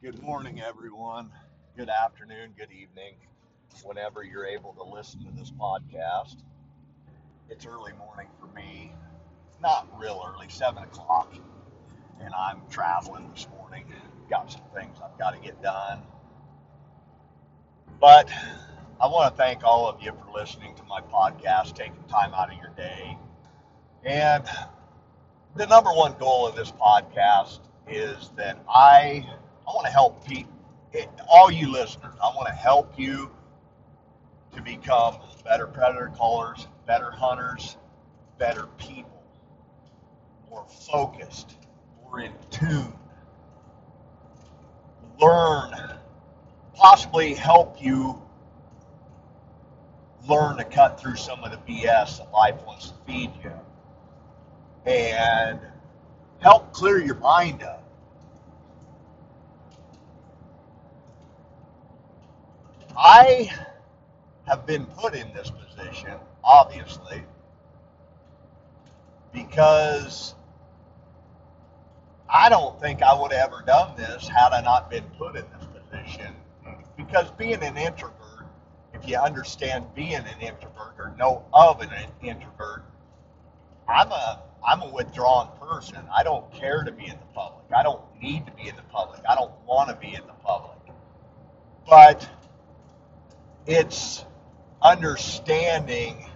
[0.00, 1.32] Good morning, everyone.
[1.76, 3.14] Good afternoon, good evening,
[3.82, 6.36] whenever you're able to listen to this podcast.
[7.50, 8.92] It's early morning for me.
[9.60, 11.34] Not real early, 7 o'clock,
[12.20, 13.86] and I'm traveling this morning.
[14.30, 16.00] Got some things I've got to get done.
[18.00, 18.30] But
[19.00, 22.52] I want to thank all of you for listening to my podcast, taking time out
[22.52, 23.18] of your day.
[24.04, 24.44] And
[25.56, 29.26] the number one goal of this podcast is that I
[29.68, 30.52] I want to help people,
[31.28, 32.14] all you listeners.
[32.22, 33.30] I want to help you
[34.54, 37.76] to become better predator callers, better hunters,
[38.38, 39.22] better people,
[40.48, 41.54] more focused,
[42.02, 42.94] more in tune.
[45.20, 45.98] Learn,
[46.72, 48.22] possibly help you
[50.26, 53.52] learn to cut through some of the BS that life wants to feed you
[54.86, 55.60] and
[56.38, 57.87] help clear your mind up
[62.96, 63.50] I
[64.46, 67.22] have been put in this position, obviously,
[69.32, 70.34] because
[72.28, 75.44] I don't think I would have ever done this had I not been put in
[75.58, 76.34] this position.
[76.96, 78.46] Because being an introvert,
[78.92, 81.90] if you understand being an introvert or know of an
[82.22, 82.84] introvert,
[83.88, 85.98] I'm a I'm a withdrawn person.
[86.14, 87.64] I don't care to be in the public.
[87.74, 89.20] I don't need to be in the public.
[89.28, 90.78] I don't want to be in the public.
[91.88, 92.28] But
[93.68, 94.24] it's
[94.80, 96.26] understanding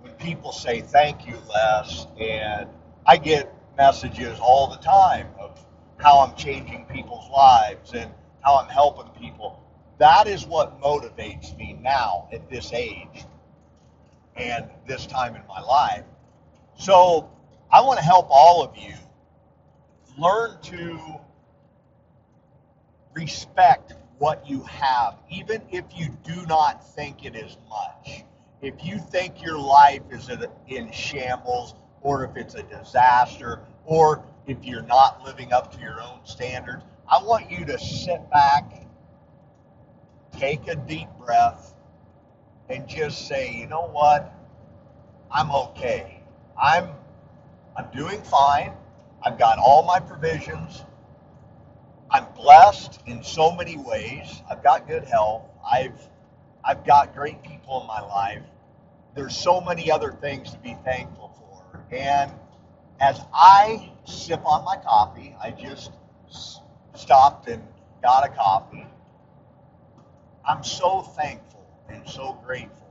[0.00, 2.68] when people say thank you, Les, and
[3.06, 5.64] I get messages all the time of
[5.98, 9.62] how I'm changing people's lives and how I'm helping people.
[9.98, 13.24] That is what motivates me now at this age
[14.34, 16.04] and this time in my life.
[16.76, 17.30] So
[17.70, 18.94] I want to help all of you
[20.18, 20.98] learn to
[23.14, 28.22] respect what you have, even if you do not think it is much.
[28.60, 30.30] If you think your life is
[30.68, 36.00] in shambles, or if it's a disaster, or if you're not living up to your
[36.00, 38.86] own standards, I want you to sit back,
[40.38, 41.74] take a deep breath,
[42.68, 44.32] and just say, you know what?
[45.32, 46.22] I'm okay.
[46.56, 46.90] I'm
[47.76, 48.72] I'm doing fine.
[49.20, 50.84] I've got all my provisions.
[52.12, 54.42] I'm blessed in so many ways.
[54.50, 55.44] I've got good health.
[55.66, 56.08] I've
[56.62, 58.42] I've got great people in my life.
[59.14, 61.80] There's so many other things to be thankful for.
[61.90, 62.30] And
[63.00, 65.92] as I sip on my coffee, I just
[66.94, 67.62] stopped and
[68.02, 68.86] got a coffee.
[70.46, 72.90] I'm so thankful and so grateful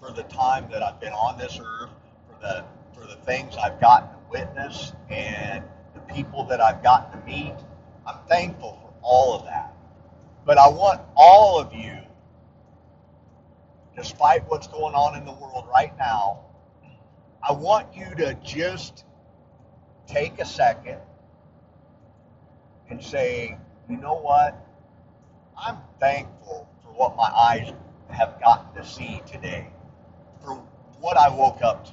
[0.00, 1.90] for the time that I've been on this earth,
[2.28, 5.62] for the for the things I've gotten to witness and
[5.94, 7.54] the people that I've gotten to meet
[8.06, 9.74] I'm thankful for all of that.
[10.44, 11.96] But I want all of you,
[13.96, 16.40] despite what's going on in the world right now,
[17.46, 19.04] I want you to just
[20.06, 20.98] take a second
[22.90, 23.56] and say,
[23.88, 24.58] you know what?
[25.56, 27.72] I'm thankful for what my eyes
[28.10, 29.68] have gotten to see today,
[30.42, 30.54] for
[31.00, 31.92] what I woke up to.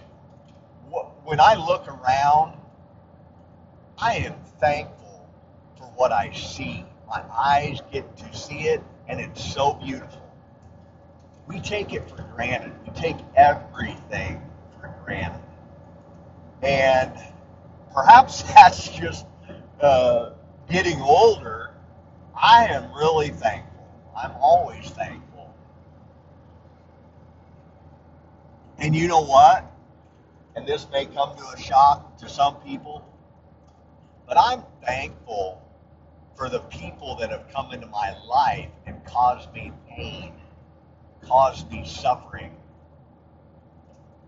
[1.23, 2.57] When I look around,
[3.97, 5.00] I am thankful
[5.81, 6.85] for what I see.
[7.09, 10.21] My eyes get to see it, and it's so beautiful.
[11.47, 12.71] We take it for granted.
[12.85, 14.41] We take everything
[14.79, 15.41] for granted.
[16.61, 17.11] And
[17.93, 19.25] perhaps that's just
[19.81, 20.31] uh,
[20.69, 21.71] getting older.
[22.39, 23.89] I am really thankful.
[24.15, 25.53] I'm always thankful.
[28.77, 29.65] And you know what?
[30.55, 33.05] And this may come to a shock to some people,
[34.27, 35.61] but I'm thankful
[36.35, 40.33] for the people that have come into my life and caused me pain,
[41.21, 42.55] caused me suffering,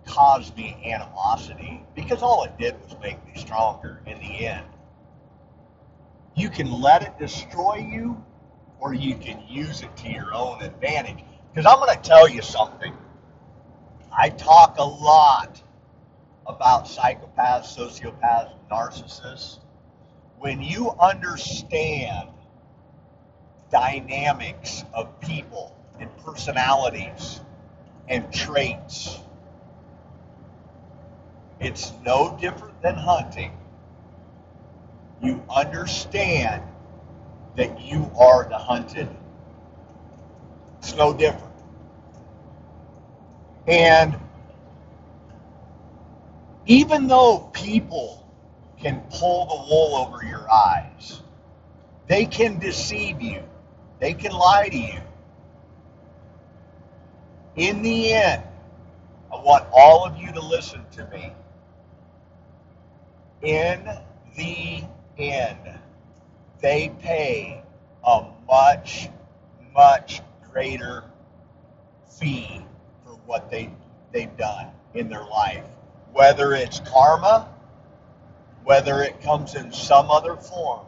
[0.06, 4.66] caused me animosity, because all it did was make me stronger in the end.
[6.36, 8.24] You can let it destroy you,
[8.80, 11.24] or you can use it to your own advantage.
[11.54, 12.94] Because I'm going to tell you something.
[14.16, 15.62] I talk a lot
[16.48, 19.60] about psychopaths, sociopaths, narcissists
[20.44, 22.28] when you understand
[23.72, 27.40] dynamics of people and personalities
[28.10, 29.20] and traits,
[31.62, 33.58] it's no different than hunting.
[35.22, 36.62] You understand
[37.56, 39.08] that you are the hunted.
[40.80, 41.54] It's no different.
[43.66, 44.14] And
[46.66, 48.23] even though people
[48.84, 51.22] can pull the wool over your eyes.
[52.08, 53.42] They can deceive you.
[54.00, 55.00] They can lie to you.
[57.56, 58.44] In the end,
[59.32, 61.32] I want all of you to listen to me.
[63.42, 63.90] In
[64.36, 64.84] the
[65.18, 65.80] end,
[66.62, 67.64] they pay
[68.06, 69.08] a much,
[69.74, 70.22] much
[70.52, 71.06] greater
[72.20, 72.62] fee
[73.06, 73.70] for what they,
[74.12, 75.64] they've done in their life.
[76.12, 77.53] Whether it's karma,
[78.64, 80.86] whether it comes in some other form,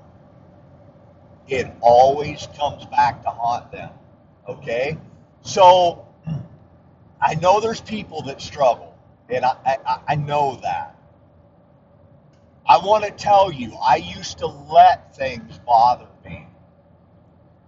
[1.48, 3.92] it always comes back to haunt them.
[4.48, 4.98] Okay?
[5.42, 6.08] So,
[7.22, 8.96] I know there's people that struggle,
[9.30, 10.96] and I, I, I know that.
[12.68, 16.48] I want to tell you, I used to let things bother me.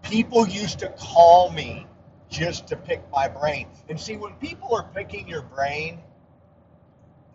[0.01, 1.85] People used to call me
[2.29, 3.67] just to pick my brain.
[3.89, 6.01] And see, when people are picking your brain,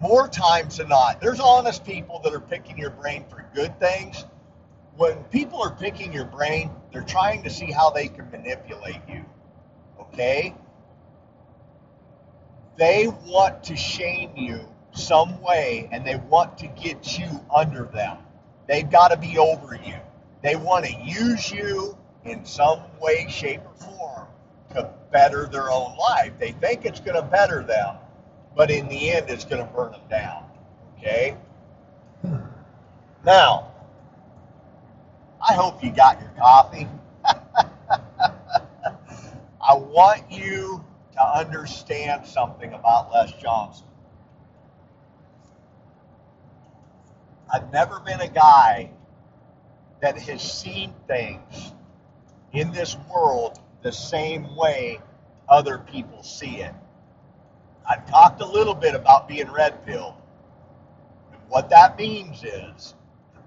[0.02, 4.26] more times than not, there's honest people that are picking your brain for good things.
[4.96, 9.24] When people are picking your brain, they're trying to see how they can manipulate you.
[10.00, 10.54] Okay?
[12.76, 18.18] They want to shame you some way and they want to get you under them.
[18.66, 19.96] They've got to be over you.
[20.42, 24.26] They want to use you in some way, shape, or form
[24.74, 26.32] to better their own life.
[26.38, 27.96] They think it's going to better them,
[28.56, 30.44] but in the end, it's going to burn them down.
[30.98, 31.36] Okay?
[33.24, 33.72] Now,
[35.46, 36.88] I hope you got your coffee.
[39.64, 43.86] I want you to understand something about Les Johnson.
[47.52, 48.90] I've never been a guy
[50.00, 51.72] that has seen things
[52.52, 55.00] in this world the same way
[55.48, 56.74] other people see it.
[57.88, 60.14] I've talked a little bit about being red pilled.
[61.48, 62.94] What that means is,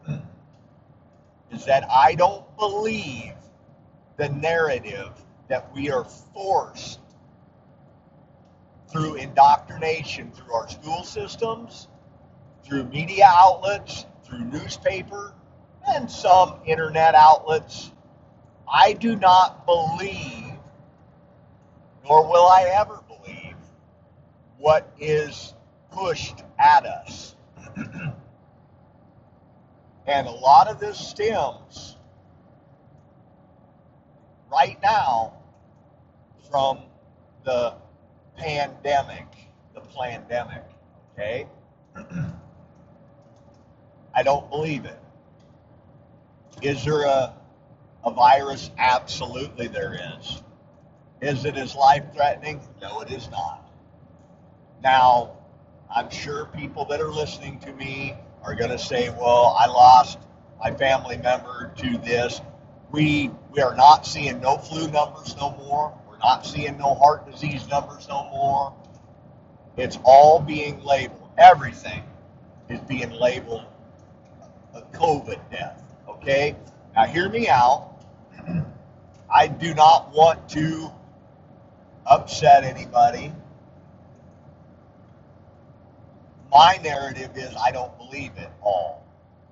[1.51, 3.33] is that I don't believe
[4.17, 5.11] the narrative
[5.47, 6.99] that we are forced
[8.91, 11.87] through indoctrination through our school systems
[12.65, 15.33] through media outlets, through newspaper,
[15.87, 17.91] and some internet outlets.
[18.67, 20.53] I do not believe,
[22.03, 23.01] nor will I ever
[24.65, 25.53] what is
[25.91, 27.35] pushed at us.
[30.07, 31.97] and a lot of this stems
[34.51, 35.33] right now
[36.49, 36.79] from
[37.43, 37.75] the
[38.37, 39.27] pandemic,
[39.75, 40.63] the pandemic,
[41.13, 41.45] okay?
[44.15, 44.99] I don't believe it.
[46.63, 47.35] Is there a,
[48.03, 48.71] a virus?
[48.79, 50.41] Absolutely, there is.
[51.21, 52.61] Is it as life threatening?
[52.81, 53.64] No, it is not.
[54.85, 55.31] Now,
[55.89, 60.19] I'm sure people that are listening to me are going to say, well, I lost
[60.59, 62.39] my family member to this.
[62.91, 65.91] We, we are not seeing no flu numbers no more.
[66.07, 68.75] We're not seeing no heart disease numbers no more.
[69.75, 71.31] It's all being labeled.
[71.35, 72.03] Everything
[72.69, 73.65] is being labeled
[74.75, 75.81] a COVID death.
[76.07, 76.55] Okay?
[76.95, 77.89] Now, hear me out.
[79.33, 80.91] I do not want to
[82.05, 83.33] upset anybody.
[86.51, 89.03] My narrative is I don't believe it all.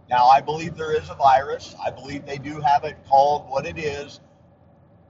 [0.10, 1.76] Now, I believe there is a virus.
[1.84, 4.20] I believe they do have it called what it is,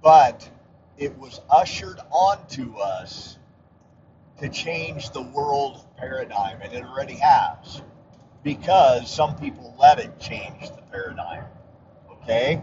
[0.01, 0.49] but
[0.97, 3.37] it was ushered onto us
[4.39, 7.81] to change the world paradigm, and it already has
[8.43, 11.45] because some people let it change the paradigm.
[12.11, 12.61] Okay?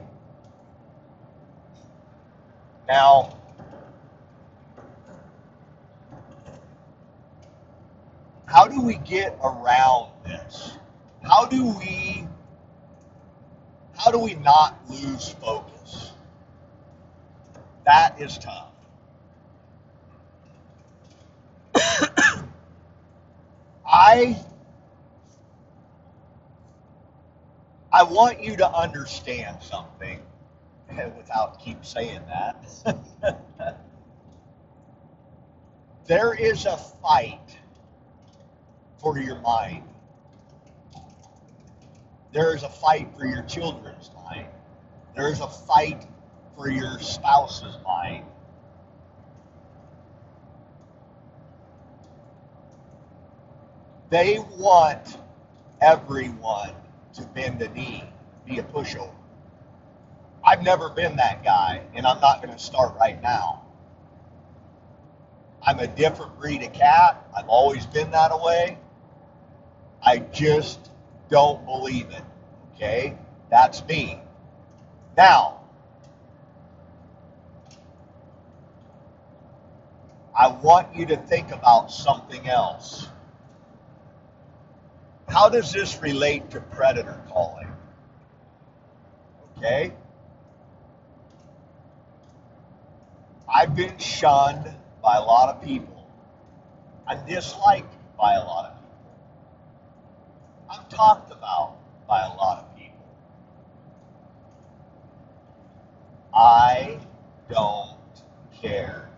[2.86, 3.39] Now,
[8.50, 10.76] how do we get around this?
[11.22, 12.26] How do we
[13.96, 16.12] how do we not lose focus?
[17.86, 18.72] That is tough.
[23.86, 24.36] I
[27.92, 30.20] I want you to understand something
[30.90, 32.64] eh, without keep saying that.
[36.08, 37.59] there is a fight
[39.00, 39.84] for your mind.
[42.32, 44.46] There is a fight for your children's mind.
[45.16, 46.06] There is a fight
[46.56, 48.24] for your spouse's mind.
[54.10, 55.18] They want
[55.80, 56.72] everyone
[57.14, 58.04] to bend the knee,
[58.46, 59.14] be a pushover.
[60.44, 63.62] I've never been that guy, and I'm not going to start right now.
[65.62, 67.28] I'm a different breed of cat.
[67.36, 68.78] I've always been that way.
[70.02, 70.90] I just
[71.28, 72.22] don't believe it.
[72.74, 73.16] Okay?
[73.50, 74.20] That's me.
[75.16, 75.60] Now,
[80.38, 83.08] I want you to think about something else.
[85.28, 87.68] How does this relate to predator calling?
[89.58, 89.92] Okay?
[93.52, 96.08] I've been shunned by a lot of people.
[97.06, 98.79] I'm disliked by a lot of people.
[100.70, 102.96] I'm talked about by a lot of people.
[106.32, 107.00] I
[107.48, 107.96] don't
[108.62, 109.10] care.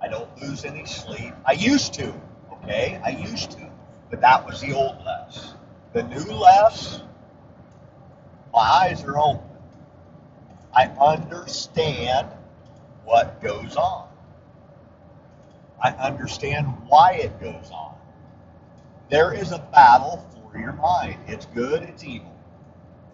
[0.00, 1.34] I don't lose any sleep.
[1.44, 2.14] I used to,
[2.52, 3.00] okay?
[3.04, 3.68] I used to.
[4.10, 5.54] But that was the old Les.
[5.92, 7.02] The new Les,
[8.52, 9.40] my eyes are open.
[10.72, 12.28] I understand
[13.04, 14.08] what goes on.
[15.82, 17.94] I understand why it goes on.
[19.10, 21.16] There is a battle for your mind.
[21.26, 22.32] It's good, it's evil.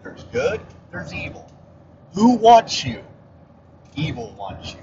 [0.02, 0.60] There's good,
[0.92, 1.50] there's evil.
[2.12, 3.02] Who wants you?
[3.96, 4.80] Evil wants you.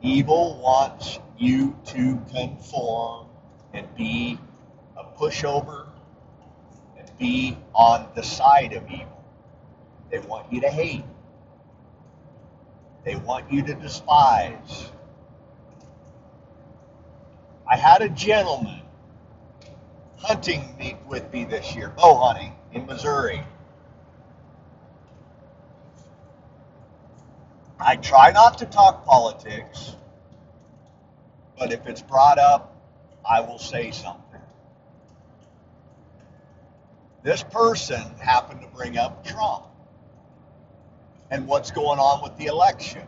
[0.00, 3.26] Evil wants you to conform
[3.74, 4.38] and be
[4.96, 5.88] a pushover
[6.96, 9.24] and be on the side of evil.
[10.12, 11.04] They want you to hate.
[13.04, 14.92] They want you to despise.
[17.68, 18.81] I had a gentleman
[20.22, 23.42] hunting me with me this year, oh, bow hunting in Missouri.
[27.80, 29.96] I try not to talk politics,
[31.58, 32.76] but if it's brought up,
[33.28, 34.40] I will say something.
[37.24, 39.64] This person happened to bring up Trump
[41.30, 43.02] and what's going on with the election.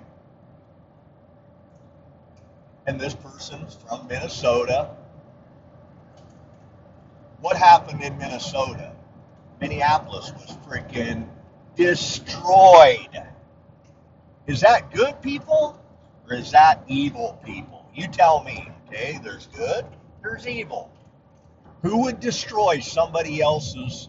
[2.86, 4.90] And this person's from Minnesota.
[7.44, 8.90] What happened in Minnesota?
[9.60, 11.28] Minneapolis was freaking
[11.76, 13.22] destroyed.
[14.46, 15.78] Is that good people
[16.26, 17.84] or is that evil people?
[17.94, 19.20] You tell me, okay?
[19.22, 19.84] There's good,
[20.22, 20.90] there's evil.
[21.82, 24.08] Who would destroy somebody else's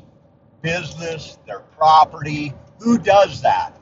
[0.62, 2.54] business, their property?
[2.80, 3.78] Who does that?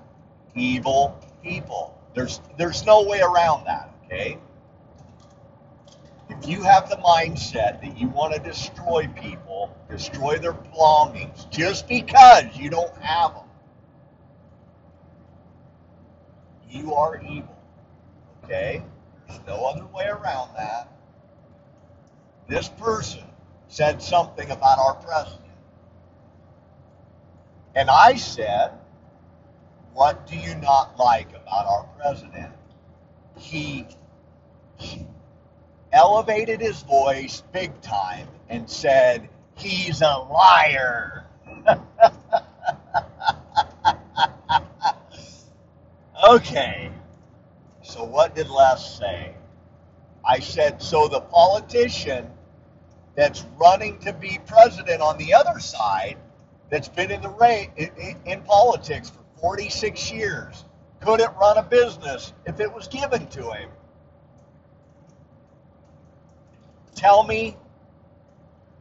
[0.56, 1.96] Evil people.
[2.16, 4.40] There's there's no way around that, okay?
[6.30, 11.88] If you have the mindset that you want to destroy people, destroy their belongings just
[11.88, 13.46] because you don't have them,
[16.70, 17.56] you are evil.
[18.44, 18.84] Okay?
[19.28, 20.90] There's no other way around that.
[22.48, 23.24] This person
[23.68, 25.42] said something about our president.
[27.76, 28.72] And I said,
[29.94, 32.54] What do you not like about our president?
[33.38, 33.88] He,
[35.94, 41.26] elevated his voice big time and said, He's a liar.
[46.30, 46.92] okay.
[47.84, 49.36] So what did Les say?
[50.26, 52.30] I said, so the politician
[53.16, 56.18] that's running to be president on the other side,
[56.72, 60.66] that's been in the in, in politics for 46 years,
[61.02, 63.70] couldn't run a business if it was given to him.
[66.96, 67.58] Tell me,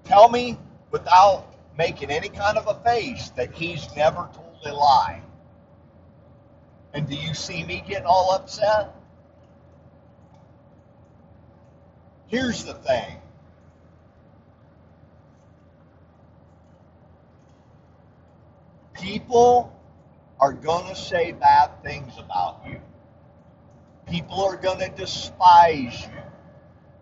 [0.05, 0.59] tell me
[0.91, 5.23] without making any kind of a face that he's never told a lie.
[6.95, 8.95] And do you see me getting all upset?
[12.27, 13.19] Here's the thing.
[18.95, 19.73] People
[20.41, 22.81] are going to say bad things about you.
[24.09, 26.32] People are going to despise you.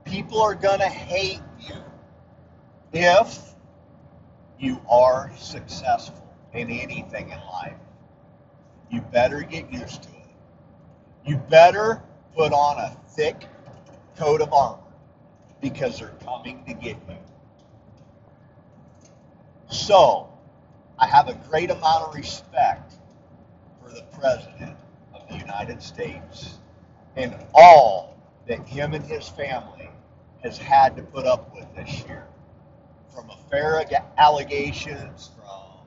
[0.04, 1.76] People are going to hate you
[2.92, 3.38] if
[4.58, 7.76] you are successful in anything in life.
[8.90, 10.16] You better get used to it.
[11.24, 12.02] You better
[12.36, 13.44] put on a thick
[14.16, 14.78] coat of armor
[15.60, 17.16] because they're coming to get you.
[19.70, 20.28] So,
[20.98, 22.94] I have a great amount of respect
[23.82, 24.76] for the President
[25.14, 26.58] of the United States
[27.16, 28.16] and all
[28.46, 29.79] that him and his family
[30.42, 32.26] has had to put up with this year.
[33.14, 33.84] From affair
[34.18, 35.80] allegations, from,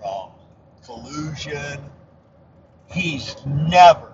[0.00, 0.30] from
[0.84, 1.80] collusion,
[2.86, 4.12] he's never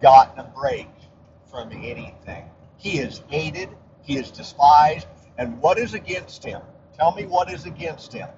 [0.00, 0.88] gotten a break
[1.50, 2.44] from anything.
[2.76, 3.68] He is hated,
[4.02, 5.06] he is despised,
[5.38, 6.60] and what is against him?
[6.96, 8.28] Tell me what is against him.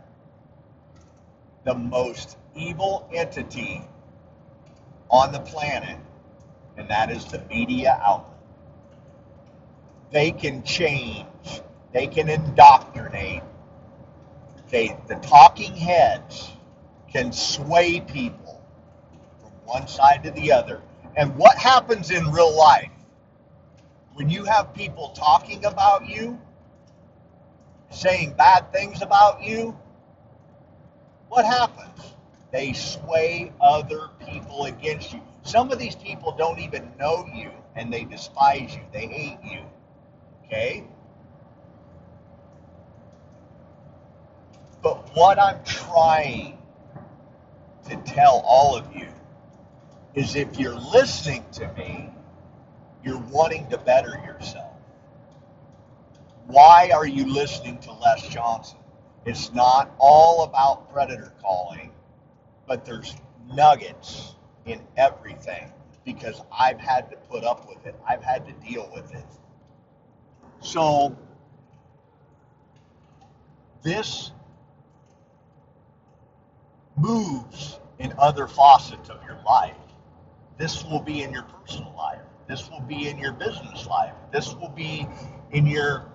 [1.64, 3.82] The most evil entity
[5.10, 5.98] on the planet,
[6.76, 8.33] and that is the media outlet.
[10.14, 11.26] They can change,
[11.92, 13.42] they can indoctrinate.
[14.70, 16.52] They, the talking heads
[17.12, 18.64] can sway people
[19.40, 20.80] from one side to the other.
[21.16, 22.92] And what happens in real life
[24.12, 26.40] when you have people talking about you,
[27.90, 29.76] saying bad things about you?
[31.28, 32.14] What happens?
[32.52, 35.20] They sway other people against you.
[35.42, 39.64] Some of these people don't even know you and they despise you, they hate you.
[40.46, 40.84] Okay?
[44.82, 46.58] But what I'm trying
[47.88, 49.08] to tell all of you
[50.14, 52.10] is if you're listening to me,
[53.02, 54.72] you're wanting to better yourself.
[56.46, 58.78] Why are you listening to Les Johnson?
[59.26, 61.90] It's not all about predator calling,
[62.66, 63.16] but there's
[63.52, 64.34] nuggets
[64.66, 65.72] in everything
[66.04, 67.94] because I've had to put up with it.
[68.06, 69.24] I've had to deal with it.
[70.64, 71.14] So,
[73.82, 74.32] this
[76.96, 79.76] moves in other facets of your life.
[80.56, 82.22] This will be in your personal life.
[82.48, 84.14] This will be in your business life.
[84.32, 85.06] This will be
[85.52, 86.06] in your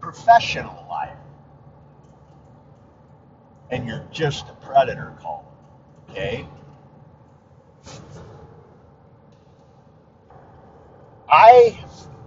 [0.00, 1.18] professional life.
[3.70, 5.44] And you're just a predator caller.
[6.10, 6.48] Okay?
[11.28, 11.78] I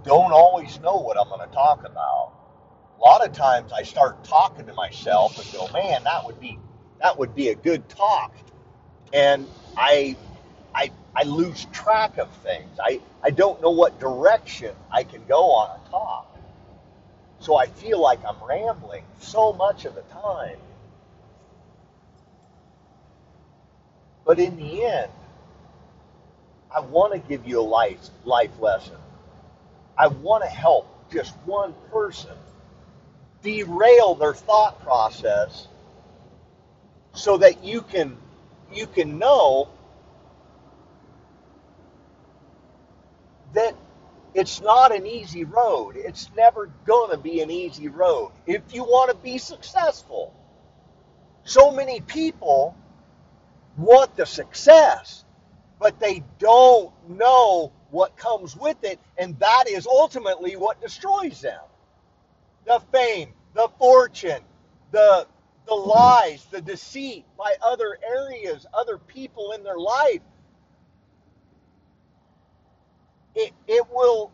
[0.10, 2.34] don't always know what I'm going to talk about.
[2.98, 6.58] A lot of times I start talking to myself and go, "Man, that would be
[7.00, 8.34] that would be a good talk,"
[9.14, 9.48] and
[9.78, 10.18] I
[10.74, 12.80] I I lose track of things.
[12.84, 16.36] I I don't know what direction I can go on a talk.
[17.40, 20.58] So I feel like I'm rambling so much of the time.
[24.26, 25.12] But in the end,
[26.76, 28.99] I want to give you a life life lesson.
[30.00, 32.32] I want to help just one person
[33.44, 35.68] derail their thought process
[37.14, 38.18] so that you can
[38.74, 39.70] you can know
[43.54, 43.76] that
[44.36, 45.98] it's not an easy road.
[45.98, 50.34] It's never going to be an easy road if you want to be successful.
[51.44, 52.76] So many people
[53.78, 55.26] want the success,
[55.80, 61.62] but they don't know what comes with it, and that is ultimately what destroys them.
[62.66, 64.42] The fame, the fortune,
[64.92, 65.28] the
[65.68, 70.22] the lies, the deceit by other areas, other people in their life.
[73.36, 74.32] It, it will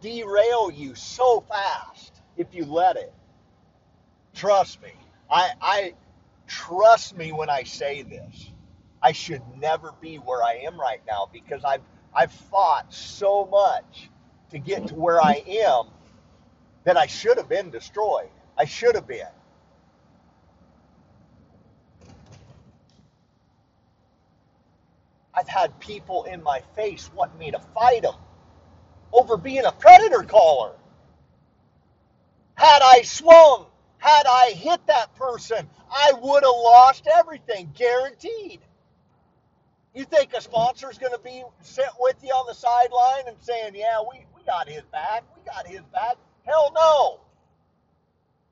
[0.00, 3.12] derail you so fast if you let it.
[4.34, 4.92] Trust me.
[5.30, 5.94] I, I
[6.46, 8.50] trust me when I say this.
[9.02, 11.82] I should never be where I am right now because I've
[12.14, 14.10] I've fought so much
[14.50, 15.86] to get to where I am
[16.84, 18.30] that I should have been destroyed.
[18.58, 19.26] I should have been.
[25.34, 28.14] I've had people in my face wanting me to fight them
[29.12, 30.74] over being a predator caller.
[32.54, 33.66] Had I swung,
[33.98, 38.60] had I hit that person, I would have lost everything, guaranteed.
[39.94, 43.36] You think a sponsor is going to be sitting with you on the sideline and
[43.40, 46.16] saying, yeah, we, we got his back, we got his back?
[46.46, 47.20] Hell no.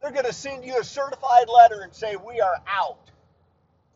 [0.03, 3.11] They're going to send you a certified letter and say, we are out.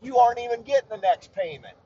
[0.02, 1.76] You aren't even getting the next payment.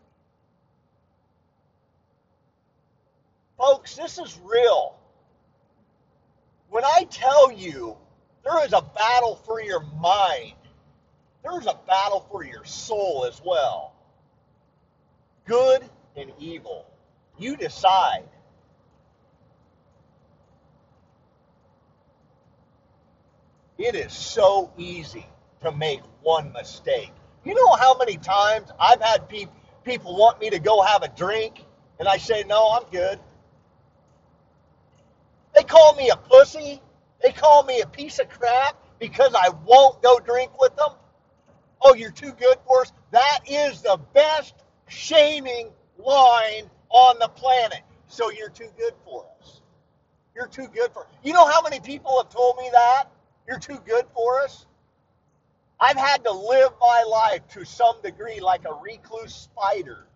[3.57, 4.97] Folks, this is real.
[6.71, 7.97] When I tell you
[8.45, 10.55] there is a battle for your mind,
[11.43, 13.95] there is a battle for your soul as well.
[15.49, 15.83] Good
[16.15, 16.85] and evil.
[17.39, 18.29] You decide.
[23.79, 25.27] It is so easy
[25.63, 27.13] to make one mistake.
[27.45, 29.47] You know how many times I've had pe-
[29.85, 31.65] people want me to go have a drink,
[31.99, 33.19] and I say, no, I'm good.
[35.55, 36.83] They call me a pussy.
[37.23, 40.91] They call me a piece of crap because I won't go drink with them.
[41.81, 42.93] Oh, you're too good for us.
[43.13, 44.55] That is the best
[44.89, 47.83] shaming line on the planet.
[48.09, 49.61] So you're too good for us.
[50.35, 51.07] You're too good for.
[51.23, 53.05] You know how many people have told me that?
[53.47, 54.67] You're too good for us.
[55.81, 60.07] I've had to live my life to some degree like a recluse spider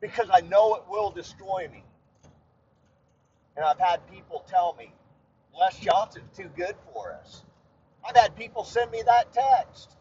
[0.00, 1.82] because I know it will destroy me.
[3.56, 4.92] And I've had people tell me,
[5.58, 7.42] Les Johnson's too good for us.
[8.06, 9.95] I've had people send me that text.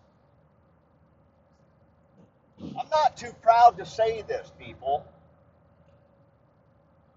[2.61, 5.05] I'm not too proud to say this, people.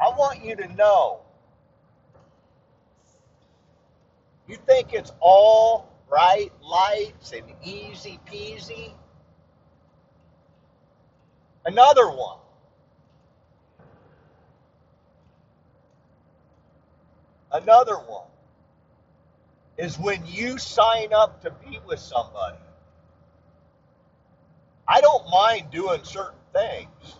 [0.01, 1.21] I want you to know
[4.49, 8.93] you think it's all bright lights and easy peasy.
[11.67, 12.39] Another one.
[17.53, 18.27] Another one
[19.77, 22.57] is when you sign up to be with somebody.
[24.89, 27.17] I don't mind doing certain things,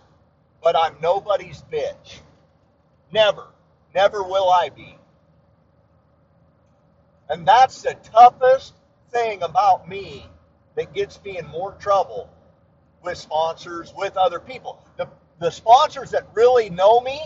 [0.63, 2.21] but I'm nobody's bitch.
[3.13, 3.49] Never.
[3.95, 4.97] Never will I be.
[7.29, 8.75] And that's the toughest
[9.11, 10.27] thing about me
[10.77, 12.31] that gets me in more trouble
[13.03, 14.83] with sponsors, with other people.
[14.97, 17.21] The, the sponsors that really know me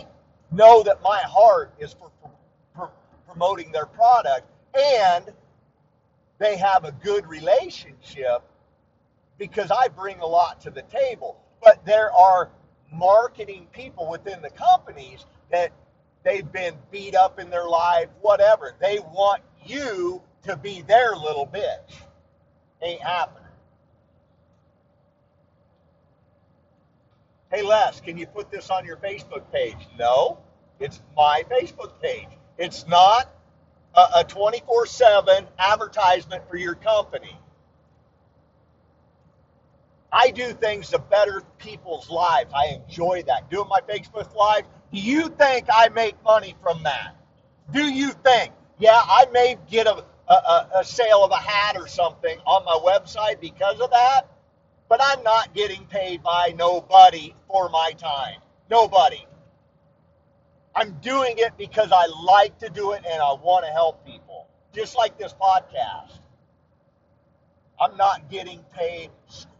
[0.50, 2.30] know that my heart is for, for,
[2.74, 2.90] for
[3.28, 5.32] promoting their product and
[6.38, 8.42] they have a good relationship
[9.42, 11.36] because I bring a lot to the table.
[11.64, 12.50] But there are
[12.92, 15.72] marketing people within the companies that
[16.22, 18.76] they've been beat up in their life, whatever.
[18.80, 21.96] They want you to be their little bitch.
[22.82, 23.42] Ain't happening.
[27.52, 29.88] Hey Les, can you put this on your Facebook page?
[29.98, 30.38] No,
[30.78, 32.28] it's my Facebook page.
[32.58, 33.28] It's not
[34.16, 37.36] a 24 7 advertisement for your company.
[40.12, 42.52] I do things to better people's lives.
[42.54, 43.50] I enjoy that.
[43.50, 47.16] Doing my Facebook Live, do you think I make money from that?
[47.72, 48.52] Do you think?
[48.78, 52.78] Yeah, I may get a, a, a sale of a hat or something on my
[52.92, 54.22] website because of that,
[54.88, 58.40] but I'm not getting paid by nobody for my time.
[58.70, 59.26] Nobody.
[60.74, 64.48] I'm doing it because I like to do it and I want to help people.
[64.74, 66.18] Just like this podcast.
[67.80, 69.10] I'm not getting paid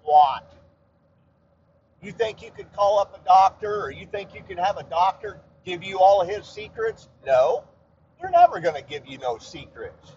[0.02, 0.52] squat.
[2.02, 4.82] You think you could call up a doctor or you think you can have a
[4.82, 7.08] doctor give you all of his secrets?
[7.24, 7.64] No.
[8.20, 10.12] They're never going to give you no secrets.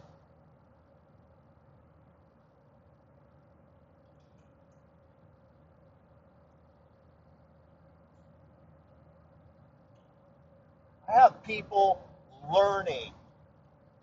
[11.08, 12.02] I have people
[12.52, 13.12] learning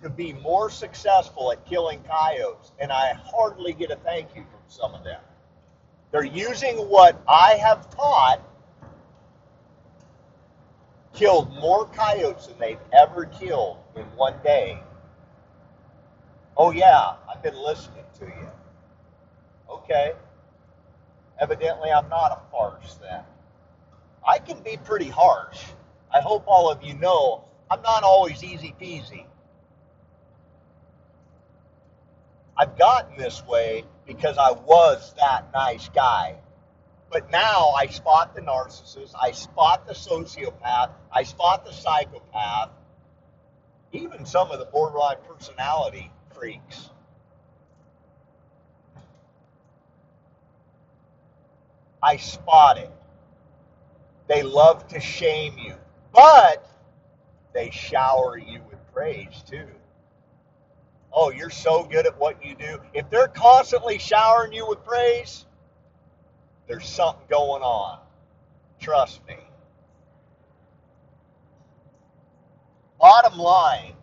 [0.03, 4.61] to be more successful at killing coyotes, and I hardly get a thank you from
[4.67, 5.21] some of them.
[6.13, 8.41] They're using what I have taught,
[11.15, 14.79] killed more coyotes than they've ever killed in one day.
[16.57, 18.49] Oh, yeah, I've been listening to you.
[19.71, 20.13] Okay.
[21.41, 23.23] Evidently, I'm not a farce then.
[24.27, 25.65] I can be pretty harsh.
[26.15, 29.25] I hope all of you know I'm not always easy peasy.
[32.57, 36.37] I've gotten this way because I was that nice guy.
[37.11, 42.71] But now I spot the narcissist, I spot the sociopath, I spot the psychopath,
[43.93, 46.89] even some of the borderline personality freaks.
[52.03, 52.91] I spot it.
[54.27, 55.75] They love to shame you.
[56.13, 56.67] But
[57.53, 59.67] they shower you with praise too.
[61.13, 62.79] Oh, you're so good at what you do.
[62.95, 65.45] If they're constantly showering you with praise,
[66.67, 67.99] there's something going on.
[68.81, 69.37] Trust me.
[72.99, 73.95] Bottom line,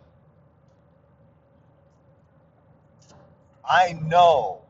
[3.68, 4.62] I know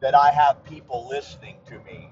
[0.00, 2.10] that I have people listening to me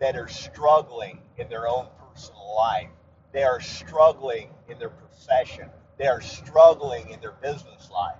[0.00, 2.88] that are struggling in their own personal life
[3.32, 5.68] they are struggling in their profession.
[5.98, 8.18] They are struggling in their business life.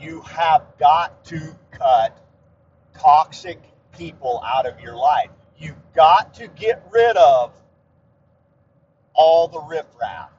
[0.00, 2.18] You have got to cut
[2.98, 3.60] toxic
[3.96, 5.30] people out of your life.
[5.58, 7.52] You've got to get rid of
[9.12, 10.30] all the riffraff.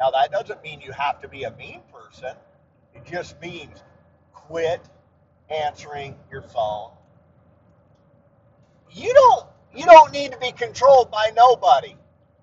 [0.00, 2.34] Now, that doesn't mean you have to be a mean person.
[2.94, 3.82] It just means
[4.32, 4.80] quit
[5.50, 6.90] answering your phone.
[8.90, 11.94] You don't you don't need to be controlled by nobody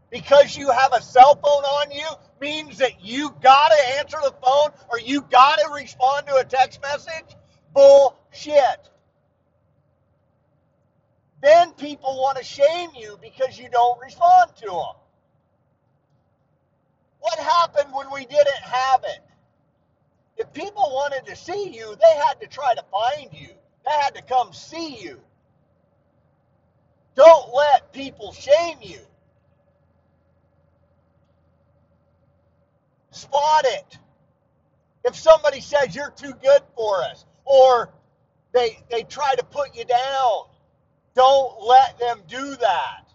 [0.10, 2.08] because you have a cell phone on you
[2.40, 6.44] means that you got to answer the phone or you got to respond to a
[6.44, 7.36] text message?
[7.74, 8.90] Bullshit.
[11.42, 14.96] Then people want to shame you because you don't respond to them.
[17.20, 19.20] What happened when we didn't have it?
[20.38, 23.50] If people wanted to see you, they had to try to find you.
[23.86, 25.20] They had to come see you.
[27.16, 29.00] Don't let people shame you.
[33.18, 33.98] Spot it.
[35.04, 37.94] If somebody says you're too good for us, or
[38.54, 40.46] they they try to put you down,
[41.16, 43.08] don't let them do that.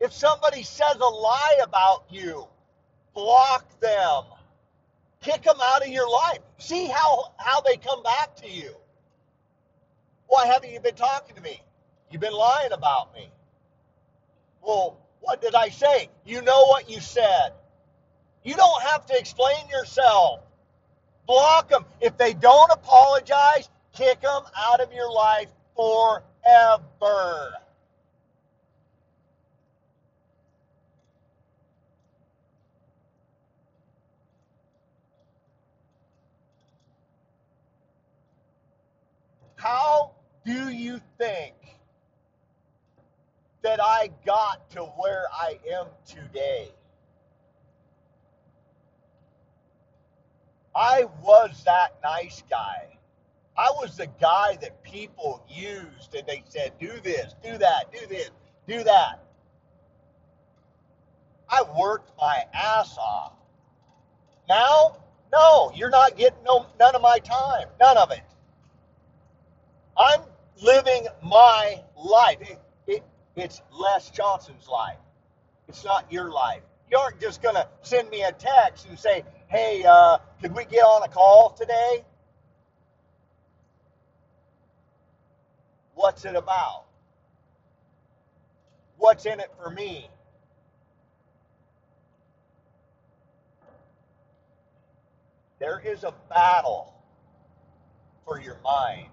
[0.00, 2.46] If somebody says a lie about you,
[3.14, 4.24] block them.
[5.20, 6.40] Kick them out of your life.
[6.58, 8.74] See how, how they come back to you.
[10.26, 11.62] Why haven't you been talking to me?
[12.10, 13.30] You've been lying about me.
[14.62, 16.08] Well, what did I say?
[16.24, 17.50] You know what you said.
[18.44, 20.40] You don't have to explain yourself.
[21.26, 21.84] Block them.
[22.00, 27.54] If they don't apologize, kick them out of your life forever.
[39.56, 40.12] How
[40.44, 41.54] do you think
[43.62, 46.70] that I got to where I am today?
[50.74, 52.98] I was that nice guy.
[53.56, 58.06] I was the guy that people used and they said, do this, do that, do
[58.06, 58.30] this,
[58.68, 59.22] do that.
[61.48, 63.32] I worked my ass off.
[64.48, 64.98] Now,
[65.32, 68.22] no, you're not getting no, none of my time, none of it.
[69.96, 70.20] I'm
[70.62, 72.58] living my life.
[73.36, 74.98] It, it, it's Les Johnson's life.
[75.68, 76.62] It's not your life.
[76.90, 80.64] You aren't just going to send me a text and say, hey, uh, could we
[80.64, 82.04] get on a call today?
[85.94, 86.84] What's it about?
[88.98, 90.08] What's in it for me?
[95.58, 96.94] There is a battle
[98.26, 99.08] for your mind.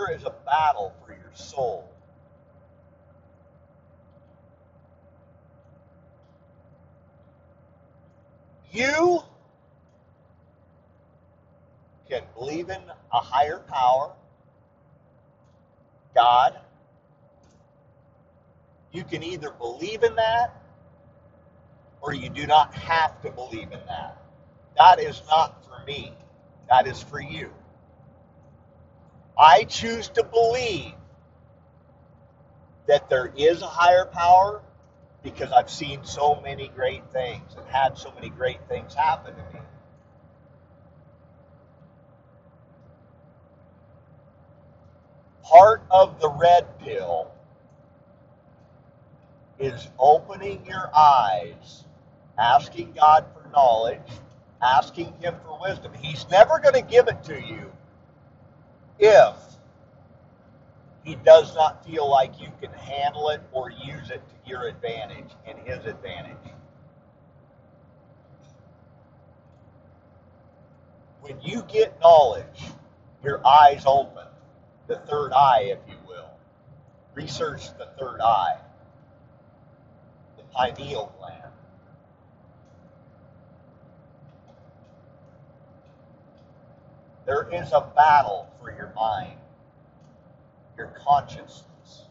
[0.00, 1.90] There is a battle for your soul.
[8.72, 9.22] You
[12.08, 12.80] can believe in
[13.12, 14.12] a higher power,
[16.14, 16.58] God.
[18.92, 20.62] You can either believe in that
[22.00, 24.22] or you do not have to believe in that.
[24.78, 26.14] That is not for me,
[26.70, 27.50] that is for you.
[29.40, 30.92] I choose to believe
[32.86, 34.60] that there is a higher power
[35.22, 39.54] because I've seen so many great things and had so many great things happen to
[39.54, 39.60] me.
[45.42, 47.32] Part of the red pill
[49.58, 51.84] is opening your eyes,
[52.38, 54.00] asking God for knowledge,
[54.62, 55.92] asking Him for wisdom.
[55.94, 57.72] He's never going to give it to you
[59.00, 59.34] if
[61.04, 65.30] he does not feel like you can handle it or use it to your advantage
[65.46, 66.36] and his advantage.
[71.22, 72.62] When you get knowledge,
[73.24, 74.26] your eyes open,
[74.86, 76.30] the third eye, if you will.
[77.14, 78.58] Research the third eye,
[80.36, 81.49] the pineal gland.
[87.30, 89.38] There is a battle for your mind
[90.76, 92.06] your consciousness,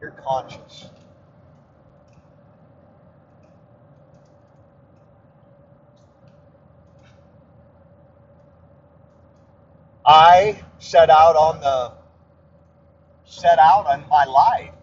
[0.00, 0.90] your conscience.
[10.04, 11.92] I set out on the
[13.26, 14.74] set out on my life.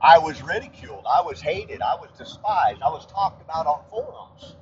[0.00, 1.06] I was ridiculed.
[1.10, 1.82] I was hated.
[1.82, 2.82] I was despised.
[2.82, 4.54] I was talked about on forums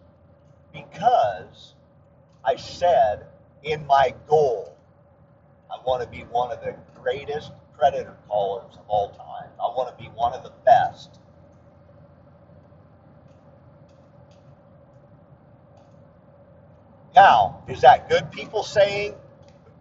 [0.73, 1.75] because
[2.43, 3.27] I said
[3.65, 4.75] in my goal
[5.75, 9.51] I want to be one of the greatest predator callers of all time.
[9.61, 11.19] I want to be one of the best.
[17.15, 19.15] Now, is that good people saying,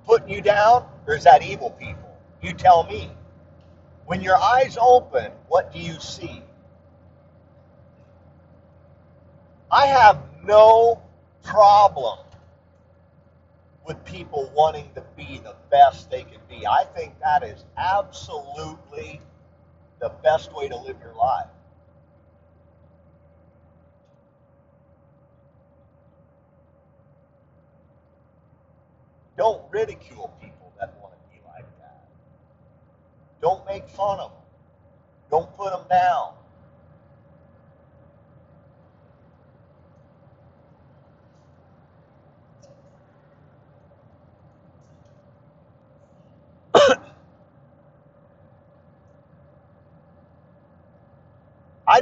[0.05, 2.17] putting you down, or is that evil people?
[2.41, 3.11] You tell me.
[4.05, 6.43] When your eyes open, what do you see?
[9.71, 11.01] I have no
[11.43, 12.19] problem
[13.85, 16.65] with people wanting to be the best they can be.
[16.65, 19.21] I think that is absolutely
[19.99, 21.47] the best way to live your life.
[29.35, 32.05] Don't ridicule people that want to be like that.
[33.41, 34.39] Don't make fun of them.
[35.31, 36.33] Don't put them down.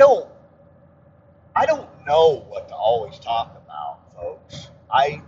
[0.01, 0.27] Don't
[1.55, 4.69] I don't know what to always talk about, folks.
[4.91, 5.21] I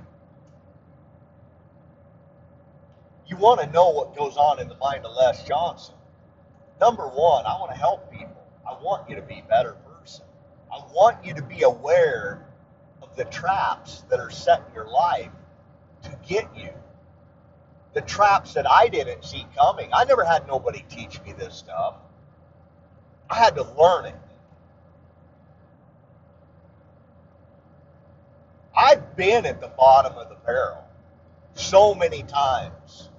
[3.27, 5.93] you want to know what goes on in the mind of Les Johnson.
[6.81, 8.43] Number one, I want to help people.
[8.67, 10.25] I want you to be a better person.
[10.71, 12.43] I want you to be aware
[13.03, 15.29] of the traps that are set in your life
[16.03, 16.69] to get you.
[17.93, 19.89] The traps that I didn't see coming.
[19.93, 21.95] I never had nobody teach me this stuff.
[23.29, 24.15] I had to learn it.
[28.75, 30.83] I've been at the bottom of the barrel
[31.53, 33.09] so many times.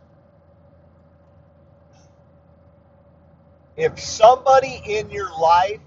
[3.77, 5.81] If somebody in your life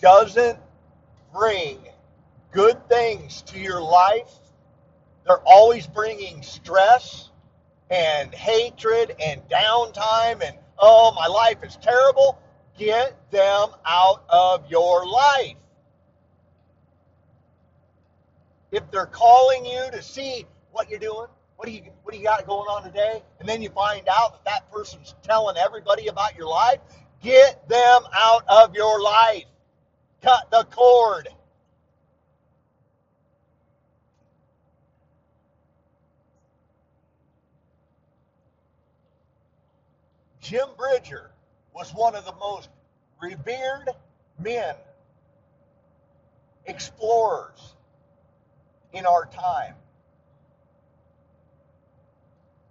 [0.00, 0.58] doesn't
[1.34, 1.78] bring
[2.52, 4.32] good things to your life,
[5.26, 7.30] they're always bringing stress
[7.90, 12.38] and hatred and downtime and, oh, my life is terrible.
[12.78, 15.56] Get them out of your life.
[18.70, 21.26] If they're calling you to see what you're doing,
[21.56, 23.22] what do you what do you got going on today?
[23.40, 26.78] And then you find out that that person's telling everybody about your life.
[27.22, 29.44] Get them out of your life.
[30.22, 31.28] Cut the cord.
[40.40, 41.30] Jim Bridger
[41.74, 42.68] was one of the most
[43.20, 43.90] revered
[44.38, 44.74] men,
[46.66, 47.74] explorers
[48.92, 49.74] in our time.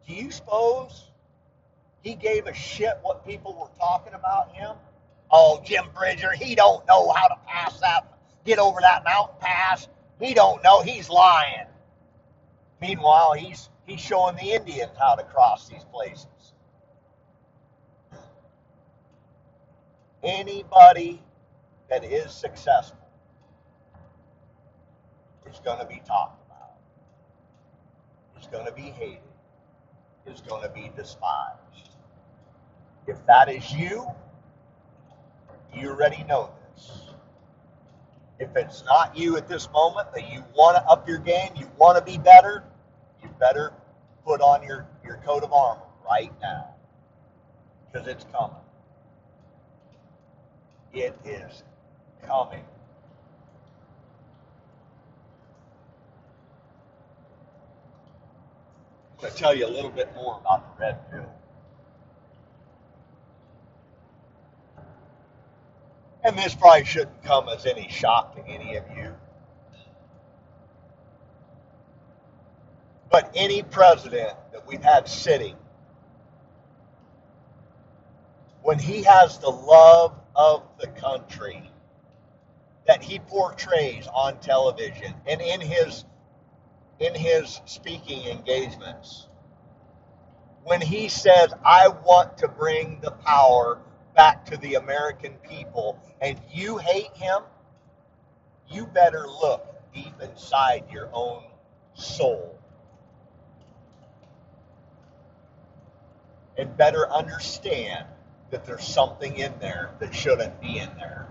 [0.07, 1.11] Do you suppose
[2.01, 4.75] he gave a shit what people were talking about him?
[5.29, 9.87] Oh, Jim Bridger, he don't know how to pass that, get over that mountain pass.
[10.19, 10.81] He don't know.
[10.81, 11.67] He's lying.
[12.81, 16.25] Meanwhile, he's he's showing the Indians how to cross these places.
[20.23, 21.21] Anybody
[21.89, 22.96] that is successful
[25.49, 26.75] is going to be talked about.
[28.39, 29.21] Is going to be hated
[30.27, 31.59] is going to be despised.
[33.07, 34.05] If that is you,
[35.73, 37.01] you already know this.
[38.39, 41.69] If it's not you at this moment, that you want to up your game, you
[41.77, 42.63] want to be better,
[43.23, 43.73] you better
[44.25, 46.75] put on your, your coat of armor right now.
[47.91, 48.57] Because it's coming.
[50.93, 51.63] It is
[52.25, 52.63] coming.
[52.63, 52.63] I'm going
[59.19, 61.25] to tell you a little bit more about the red pill.
[66.23, 69.13] And this probably shouldn't come as any shock to any of you.
[73.09, 75.55] But any president that we've had sitting,
[78.61, 81.71] when he has the love of the country
[82.85, 86.03] that he portrays on television and in his
[86.99, 89.27] in his speaking engagements
[90.67, 93.79] when he says, I want to bring the power
[94.17, 97.43] back to the American people, and you hate him,
[98.69, 101.43] you better look deep inside your own
[101.93, 102.59] soul.
[106.57, 108.05] And better understand
[108.49, 111.29] that there's something in there that shouldn't be in there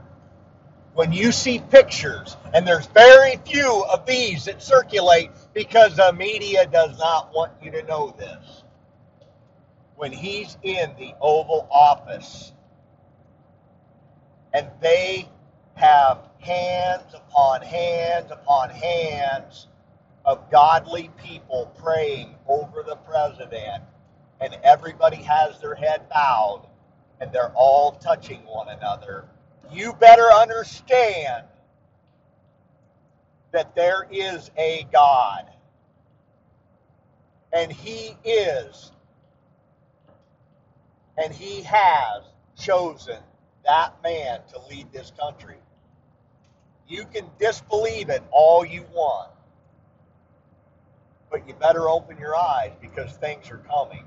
[0.97, 6.67] when you see pictures, and there's very few of these that circulate because the media
[6.67, 8.65] does not want you to know this.
[9.97, 12.53] When he's in the Oval Office
[14.55, 15.29] and they
[15.75, 19.69] have hands upon hands upon hands
[20.25, 23.85] of godly people praying over the president,
[24.41, 26.67] and everybody has their head bowed,
[27.21, 29.27] and they're all touching one another
[29.73, 31.45] you better understand
[33.53, 35.47] that there is a God.
[37.53, 38.93] And He is,
[41.17, 42.25] and He has
[42.59, 43.19] chosen
[43.65, 45.57] that man to lead this country.
[46.89, 49.31] You can disbelieve it all you want,
[51.31, 54.05] but you better open your eyes because things are coming.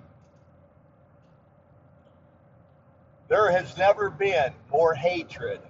[3.30, 5.62] There has never been more hatred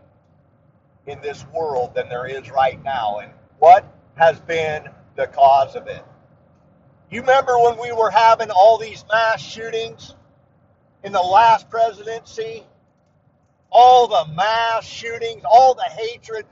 [1.06, 3.20] in this world than there is right now.
[3.20, 3.86] And what
[4.16, 4.86] has been
[5.18, 6.04] the cause of it?
[7.12, 10.16] You remember when we were having all these mass shootings
[11.04, 12.64] in the last presidency?
[13.70, 16.46] All the mass shootings, all the hatred.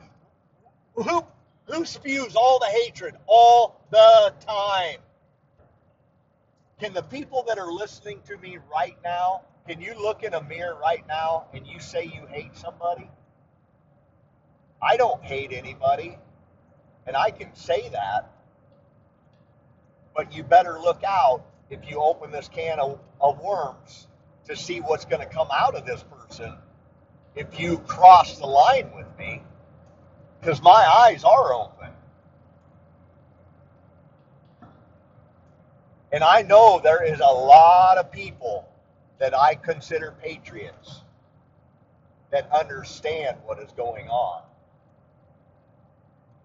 [0.95, 1.25] Who,
[1.67, 4.97] who spews all the hatred all the time?
[6.81, 10.43] Can the people that are listening to me right now can you look in a
[10.43, 13.09] mirror right now and you say you hate somebody?
[14.81, 16.17] I don't hate anybody,
[17.07, 18.31] and I can say that.
[20.15, 24.07] But you better look out if you open this can of, of worms
[24.47, 26.53] to see what's going to come out of this person
[27.35, 29.41] if you cross the line with me.
[30.41, 30.71] because my
[31.05, 31.89] eyes are open.
[36.11, 38.69] And I know there is a lot of people
[39.19, 41.01] that I consider patriots
[42.31, 44.43] that understand what is going on.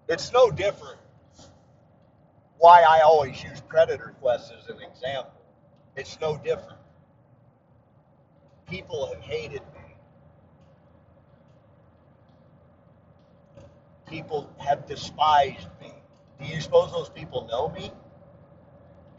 [0.09, 0.99] It's no different
[2.59, 5.33] why I always use Predator Quest as an example.
[5.97, 6.79] It's no different.
[8.69, 9.97] People have hated me.
[14.07, 15.93] People have despised me.
[16.41, 17.91] Do you suppose those people know me?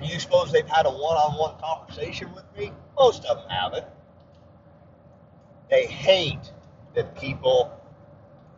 [0.02, 2.72] Do you suppose they've had a one on one conversation with me?
[2.98, 3.86] Most of them haven't.
[5.70, 6.52] They hate
[6.96, 7.72] that people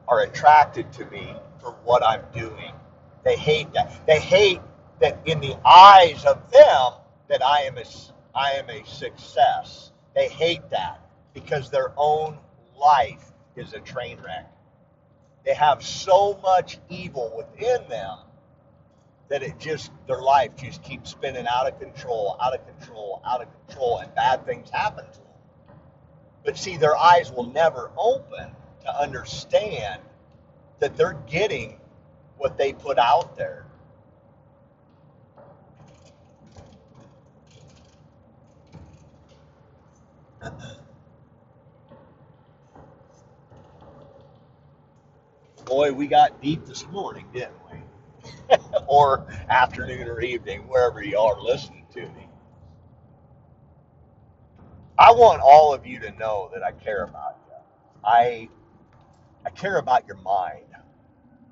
[0.08, 2.74] are attracted to me for what I'm doing.
[3.24, 4.06] They hate that.
[4.06, 4.62] They hate
[5.02, 6.94] that in the eyes of them
[7.28, 7.84] that I am a,
[8.36, 9.92] I am a success.
[10.16, 11.02] They hate that
[11.34, 12.38] because their own
[12.80, 14.52] life is a train wreck.
[15.46, 18.20] They have so much evil within them
[19.30, 23.42] that it just their life just keeps spinning out of control, out of control, out
[23.42, 25.22] of control, and bad things happen to them.
[26.44, 28.52] But see, their eyes will never open
[28.82, 30.02] to understand
[30.80, 31.80] that they're getting
[32.38, 33.66] what they put out there.
[45.66, 47.65] Boy, we got deep this morning, didn't we?
[48.88, 52.28] or afternoon or evening, wherever you are listening to me.
[54.98, 57.54] I want all of you to know that I care about you.
[58.06, 58.50] I
[59.46, 60.66] I care about your mind.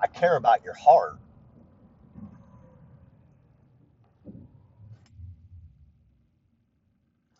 [0.00, 1.18] I care about your heart.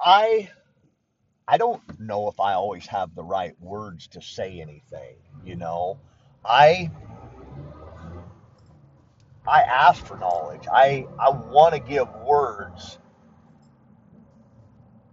[0.00, 0.50] I
[1.48, 5.98] I don't know if I always have the right words to say anything, you know.
[6.44, 6.90] I
[9.46, 10.66] I ask for knowledge.
[10.72, 12.98] I, I want to give words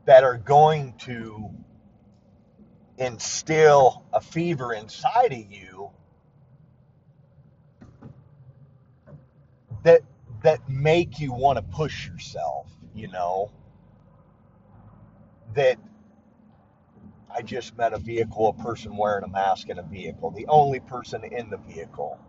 [0.05, 1.49] that are going to
[2.97, 5.89] instill a fever inside of you
[9.83, 10.01] that
[10.43, 13.51] that make you want to push yourself, you know.
[15.53, 15.77] That
[17.33, 20.79] I just met a vehicle, a person wearing a mask in a vehicle, the only
[20.79, 22.19] person in the vehicle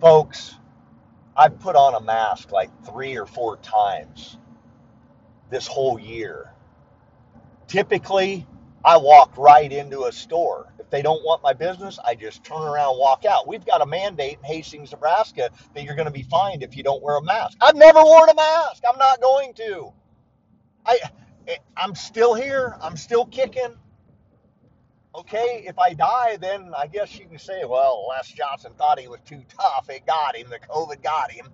[0.00, 0.54] Folks,
[1.36, 4.38] I've put on a mask like three or four times
[5.50, 6.52] this whole year.
[7.68, 8.46] Typically,
[8.84, 10.72] I walk right into a store.
[10.78, 13.48] If they don't want my business, I just turn around and walk out.
[13.48, 16.82] We've got a mandate in Hastings, Nebraska that you're going to be fined if you
[16.82, 17.58] don't wear a mask.
[17.60, 18.82] I've never worn a mask.
[18.88, 19.92] I'm not going to.
[20.86, 20.98] I
[21.48, 22.76] eh, I'm still here.
[22.80, 23.74] I'm still kicking
[25.16, 29.08] okay, if I die, then I guess you can say, well, Les Johnson thought he
[29.08, 29.88] was too tough.
[29.88, 30.48] It got him.
[30.50, 31.48] The COVID got him.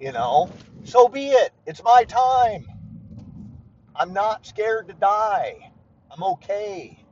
[0.00, 0.50] You know,
[0.84, 1.52] so be it.
[1.66, 2.66] It's my time.
[3.94, 5.72] I'm not scared to die.
[6.10, 7.04] I'm okay.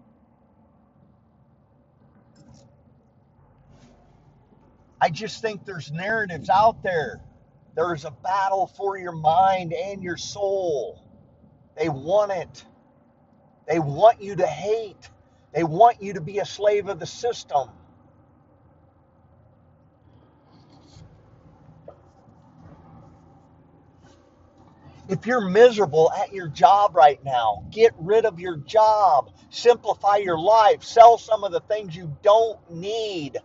[5.00, 7.20] I just think there's narratives out there.
[7.76, 11.04] There's a battle for your mind and your soul.
[11.76, 12.64] They want it.
[13.68, 15.10] They want you to hate.
[15.54, 17.68] They want you to be a slave of the system.
[25.08, 29.30] If you're miserable at your job right now, get rid of your job.
[29.50, 30.84] Simplify your life.
[30.84, 33.38] Sell some of the things you don't need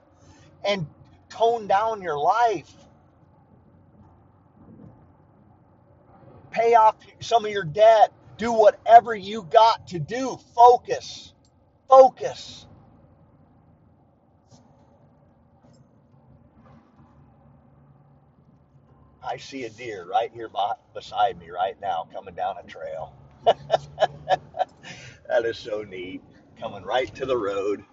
[0.65, 0.85] and
[1.29, 2.71] tone down your life.
[6.51, 8.11] Pay off some of your debt.
[8.37, 10.37] Do whatever you got to do.
[10.53, 11.32] Focus
[11.89, 12.67] focus.
[19.23, 20.49] I see a deer right here
[20.93, 23.13] beside me right now coming down a trail.
[23.45, 26.21] that is so neat.
[26.59, 27.83] Coming right to the road.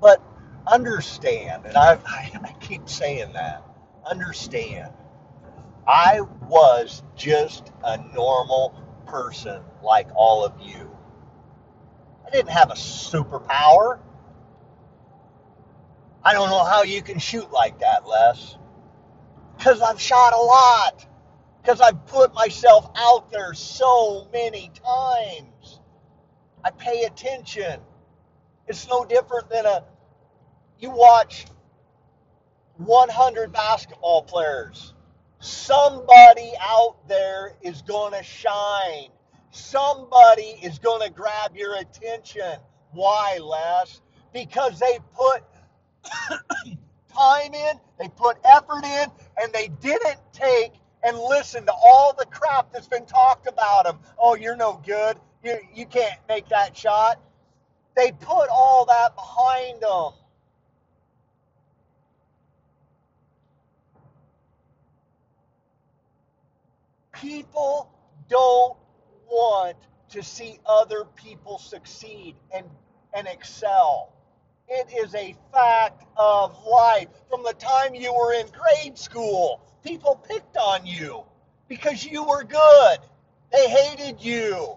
[0.00, 0.22] But
[0.66, 3.62] understand, and I, I, keep saying that,
[4.08, 4.92] understand
[5.86, 8.74] I was just a normal
[9.06, 10.90] person like all of you.
[12.26, 14.00] I didn't have a superpower.
[16.24, 18.56] I don't know how you can shoot like that, Les.
[19.56, 21.06] Because I've shot a lot.
[21.62, 25.80] Because I've put myself out there so many times.
[26.64, 27.80] I pay attention.
[28.66, 29.84] It's no different than a.
[30.80, 31.46] You watch
[32.76, 34.94] 100 basketball players
[35.40, 39.08] somebody out there is going to shine.
[39.50, 42.58] Somebody is going to grab your attention.
[42.92, 44.00] Why, Les?
[44.32, 45.42] Because they put
[47.14, 49.10] time in, they put effort in,
[49.40, 50.72] and they didn't take
[51.02, 53.98] and listen to all the crap that's been talked about them.
[54.18, 55.18] Oh, you're no good.
[55.42, 57.20] You, you can't make that shot.
[57.96, 60.12] They put all that behind them.
[67.20, 67.90] People
[68.28, 68.76] don't
[69.28, 69.76] want
[70.10, 72.66] to see other people succeed and,
[73.14, 74.12] and excel.
[74.68, 77.08] It is a fact of life.
[77.30, 81.22] From the time you were in grade school, people picked on you
[81.68, 82.98] because you were good.
[83.52, 84.76] They hated you.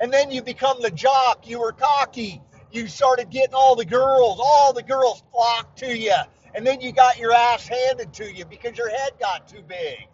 [0.00, 1.48] And then you become the jock.
[1.48, 2.40] You were cocky.
[2.72, 4.40] You started getting all the girls.
[4.42, 6.14] All the girls flocked to you.
[6.54, 10.08] And then you got your ass handed to you because your head got too big.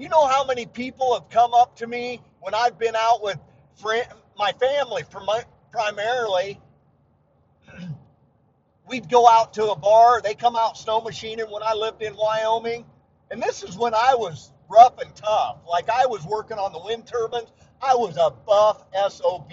[0.00, 3.36] You know how many people have come up to me when I've been out with
[3.82, 4.06] friend,
[4.38, 5.02] my family
[5.72, 6.60] primarily.
[8.88, 10.22] We'd go out to a bar.
[10.22, 12.84] They come out snow machining when I lived in Wyoming.
[13.32, 15.58] And this is when I was rough and tough.
[15.68, 17.48] Like I was working on the wind turbines.
[17.82, 19.50] I was a buff SOB.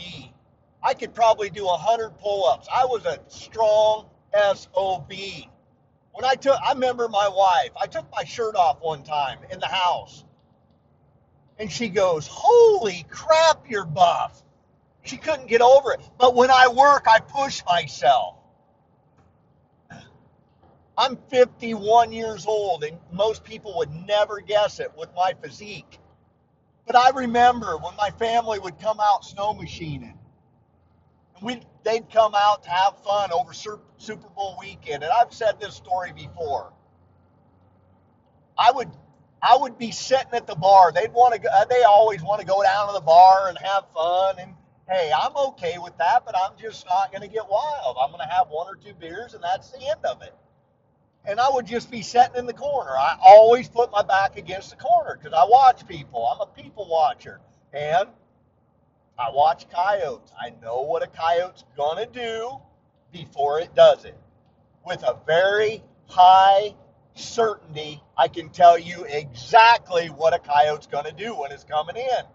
[0.83, 2.67] I could probably do 100 pull ups.
[2.71, 4.05] I was a strong
[4.53, 5.11] SOB.
[6.11, 9.59] When I took, I remember my wife, I took my shirt off one time in
[9.59, 10.23] the house.
[11.57, 14.41] And she goes, Holy crap, you're buff.
[15.03, 16.01] She couldn't get over it.
[16.17, 18.35] But when I work, I push myself.
[20.97, 25.99] I'm 51 years old, and most people would never guess it with my physique.
[26.87, 30.17] But I remember when my family would come out snow machining,
[31.35, 35.03] and we they'd come out to have fun over Super Bowl weekend.
[35.03, 36.71] And I've said this story before.
[38.57, 38.89] I would
[39.47, 40.91] I would be sitting at the bar.
[40.91, 41.49] They'd want to go.
[41.53, 44.35] Uh, they always want to go down to the bar and have fun.
[44.39, 44.53] And
[44.89, 47.97] hey, I'm okay with that, but I'm just not going to get wild.
[48.01, 50.33] I'm going to have one or two beers, and that's the end of it
[51.27, 52.91] and I would just be sitting in the corner.
[52.91, 56.27] I always put my back against the corner because I watch people.
[56.27, 57.39] I'm a people watcher.
[57.73, 58.09] And
[59.17, 60.31] I watch coyotes.
[60.39, 62.57] I know what a coyote's going to do
[63.11, 64.17] before it does it.
[64.85, 66.75] With a very high
[67.15, 71.95] certainty, I can tell you exactly what a coyote's going to do when it's coming
[71.95, 72.25] in.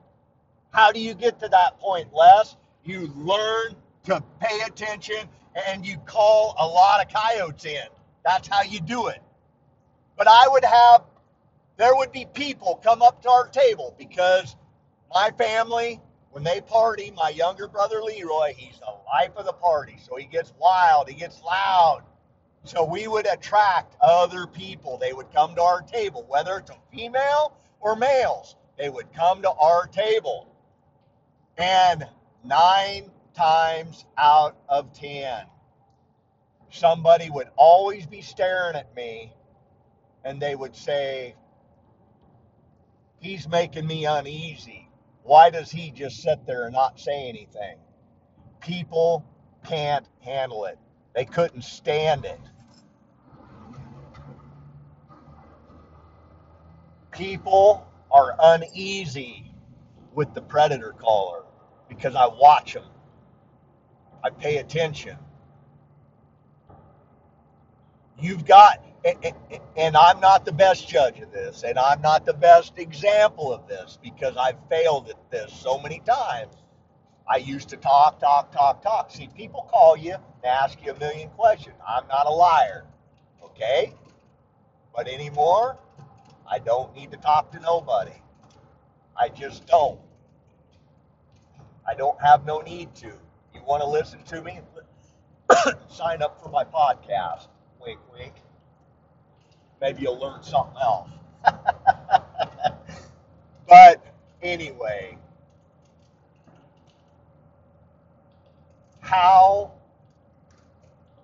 [0.70, 2.56] How do you get to that point, Les?
[2.84, 5.28] You learn to pay attention
[5.68, 7.86] and you call a lot of coyotes in.
[8.24, 9.22] That's how you do it.
[10.16, 11.04] But I would have,
[11.76, 14.56] there would be people come up to our table because
[15.12, 16.00] my family,
[16.30, 19.98] when they party, my younger brother Leroy, he's the life of the party.
[20.02, 22.02] So he gets wild, he gets loud.
[22.64, 24.98] So we would attract other people.
[24.98, 28.56] They would come to our table, whether it's a female or males.
[28.78, 30.54] They would come to our table.
[31.56, 32.06] And
[32.44, 35.46] nine times out of ten,
[36.70, 39.32] somebody would always be staring at me
[40.24, 41.34] and they would say,
[43.20, 44.88] He's making me uneasy.
[45.24, 47.76] Why does he just sit there and not say anything?
[48.60, 49.24] People
[49.66, 50.78] can't handle it,
[51.14, 52.40] they couldn't stand it.
[57.10, 59.52] People are uneasy
[60.14, 61.44] with the predator caller
[61.88, 62.84] because I watch them.
[64.22, 65.16] I pay attention.
[68.18, 68.84] You've got,
[69.76, 73.66] and I'm not the best judge of this, and I'm not the best example of
[73.66, 76.54] this because I've failed at this so many times.
[77.30, 79.12] I used to talk, talk, talk, talk.
[79.12, 81.76] See, people call you and ask you a million questions.
[81.86, 82.84] I'm not a liar,
[83.44, 83.94] okay?
[84.92, 85.78] But anymore,
[86.50, 88.20] I don't need to talk to nobody.
[89.16, 90.00] I just don't.
[91.88, 93.12] I don't have no need to.
[93.54, 94.58] You want to listen to me?
[95.88, 97.46] Sign up for my podcast.
[97.80, 98.34] Wink, wink.
[99.80, 101.10] Maybe you'll learn something else.
[103.68, 104.04] but
[104.42, 105.16] anyway,
[109.10, 109.72] how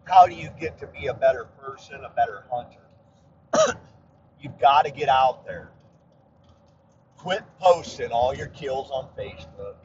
[0.05, 3.79] how do you get to be a better person, a better hunter?
[4.41, 5.71] You've got to get out there.
[7.17, 9.77] Quit posting all your kills on Facebook.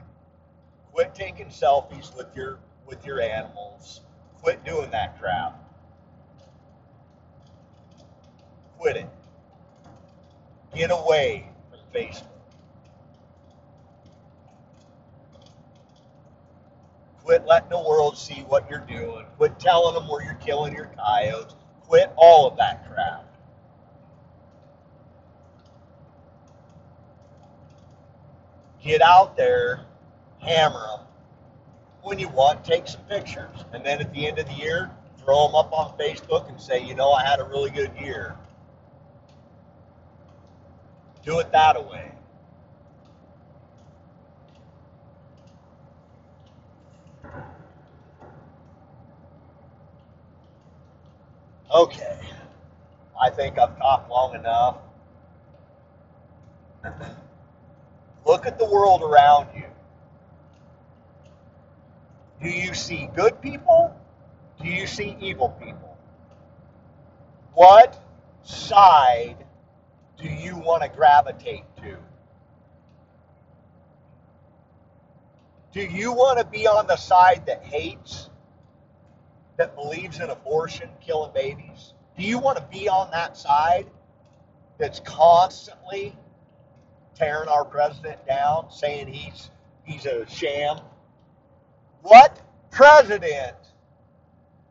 [0.91, 4.02] Quit taking selfies with your with your animals.
[4.41, 5.62] Quit doing that crap.
[8.82, 9.10] quit it.
[10.76, 12.31] Get away from Facebook.
[17.32, 19.26] Quit letting the world see what you're doing.
[19.38, 21.56] Quit telling them where you're killing your coyotes.
[21.88, 23.26] Quit all of that crap.
[28.84, 29.86] Get out there,
[30.40, 31.06] hammer them.
[32.04, 33.64] When you want, take some pictures.
[33.72, 36.86] And then at the end of the year, throw them up on Facebook and say,
[36.86, 38.36] you know, I had a really good year.
[41.24, 42.12] Do it that way.
[51.74, 52.17] Okay.
[53.22, 54.78] I think I've talked long enough.
[58.26, 59.65] Look at the world around you.
[62.41, 63.95] Do you see good people?
[64.61, 65.97] Do you see evil people?
[67.53, 68.03] What
[68.43, 69.38] side
[70.17, 71.97] do you want to gravitate to?
[75.72, 78.31] Do you want to be on the side that hates,
[79.62, 81.93] that believes in abortion, killing babies?
[82.18, 83.86] Do you want to be on that side
[84.80, 86.18] that's constantly
[87.14, 89.51] tearing our president down, saying he's
[89.84, 90.80] he's a sham?
[92.01, 92.41] What
[92.72, 93.55] president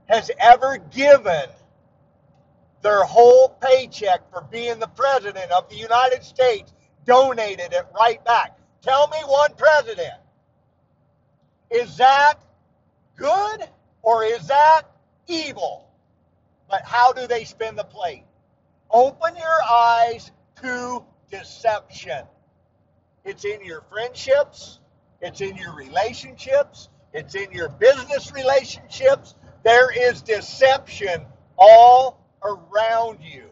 [0.09, 1.45] has ever given
[2.83, 6.75] their whole paycheck for being the president of the United States,
[7.07, 8.59] donated it right back?
[8.83, 10.19] Tell me one president.
[11.71, 12.41] Is that
[13.15, 13.69] good
[14.03, 14.83] or is that
[15.27, 15.89] evil?
[16.69, 18.25] But how do they spin the plate?
[18.91, 20.31] Open your eyes
[20.63, 22.25] to deception.
[23.25, 24.81] It's in your friendships,
[25.21, 29.35] it's in your relationships, it's in your business relationships.
[29.63, 31.27] There is deception
[31.59, 33.51] all around you.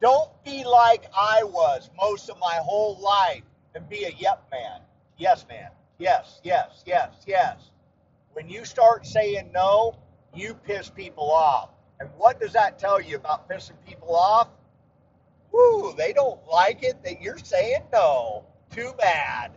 [0.00, 3.42] Don't be like I was most of my whole life
[3.74, 4.80] and be a yep man.
[5.16, 5.70] Yes, man.
[5.98, 7.70] Yes, yes, yes, yes.
[8.32, 9.96] When you start saying no,
[10.34, 11.70] you piss people off.
[12.00, 14.48] And what does that tell you about pissing people off?
[15.52, 18.44] Woo, they don't like it that you're saying no.
[18.70, 19.52] Too bad.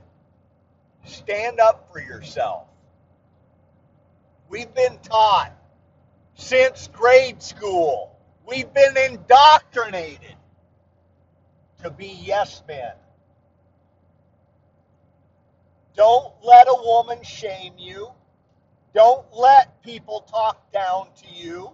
[1.05, 2.67] Stand up for yourself.
[4.49, 5.53] We've been taught
[6.35, 8.15] since grade school,
[8.47, 10.35] we've been indoctrinated
[11.83, 12.93] to be yes men.
[15.97, 18.09] Don't let a woman shame you.
[18.93, 21.71] Don't let people talk down to you.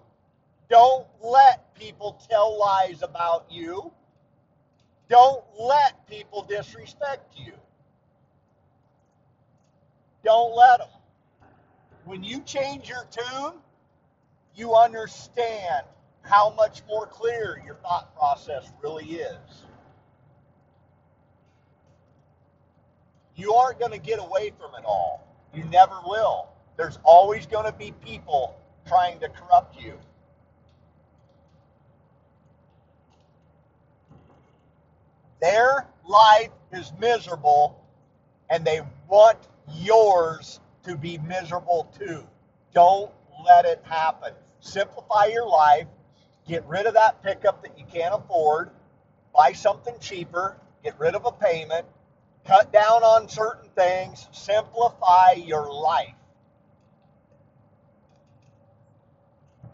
[0.70, 3.92] Don't let people tell lies about you.
[5.10, 7.52] Don't let people disrespect you.
[10.24, 10.88] Don't let them.
[12.06, 13.56] When you change your tune,
[14.56, 15.86] you understand
[16.22, 19.66] how much more clear your thought process really is.
[23.36, 25.28] You aren't going to get away from it all.
[25.54, 26.50] You never will.
[26.78, 29.94] There's always going to be people trying to corrupt you.
[35.42, 37.84] Their life is miserable
[38.50, 39.38] and they want
[39.76, 42.24] yours to be miserable too.
[42.74, 43.12] Don't
[43.46, 44.34] let it happen.
[44.60, 45.88] Simplify your life.
[46.48, 48.72] Get rid of that pickup that you can't afford.
[49.36, 50.58] Buy something cheaper.
[50.84, 51.86] Get rid of a payment.
[52.46, 54.28] Cut down on certain things.
[54.32, 56.16] Simplify your life.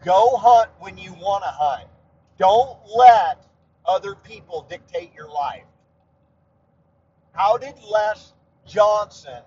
[0.04, 1.88] Go hunt when you want to hunt.
[2.38, 3.44] Don't let
[3.84, 5.64] other people dictate your life.
[7.32, 8.32] How did Les
[8.66, 9.42] Johnson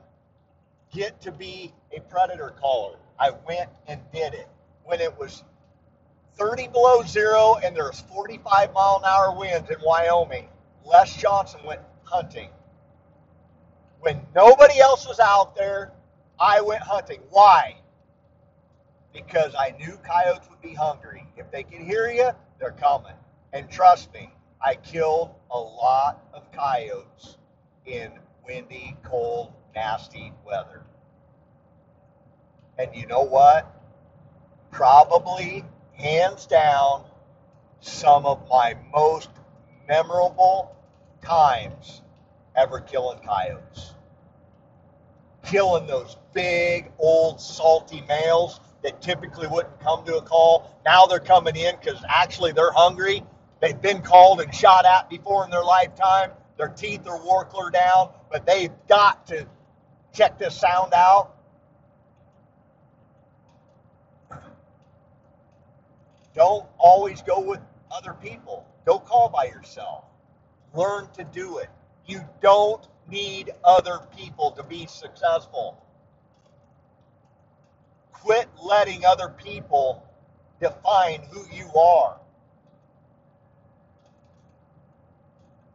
[0.93, 2.97] get to be a predator caller?
[3.19, 4.47] I went and did it
[4.83, 5.43] when it was
[6.37, 10.47] 30 below zero and there's 45 mile an hour winds in Wyoming.
[10.85, 12.49] Les Johnson went hunting.
[14.03, 15.93] When nobody else was out there,
[16.37, 17.21] I went hunting.
[17.29, 17.77] Why?
[19.13, 21.25] Because I knew coyotes would be hungry.
[21.37, 23.13] If they can hear you, they're coming.
[23.53, 24.29] And trust me,
[24.61, 27.37] I killed a lot of coyotes
[27.85, 28.11] in
[28.45, 30.83] windy, cold, nasty weather.
[32.77, 33.73] And you know what?
[34.69, 37.05] Probably, hands down,
[37.79, 39.29] some of my most
[39.87, 40.75] memorable
[41.21, 42.02] times
[42.55, 43.93] ever killing coyotes.
[45.45, 50.79] Killing those big, old, salty males that typically wouldn't come to a call.
[50.85, 53.23] Now they're coming in because actually they're hungry.
[53.61, 56.31] They've been called and shot at before in their lifetime.
[56.57, 59.47] Their teeth are wore down, but they've got to
[60.13, 61.35] check this sound out.
[66.35, 67.59] Don't always go with
[67.91, 68.65] other people.
[68.85, 70.05] Don't call by yourself.
[70.73, 71.69] Learn to do it.
[72.05, 75.83] You don't need other people to be successful.
[78.11, 80.03] Quit letting other people
[80.59, 82.19] define who you are.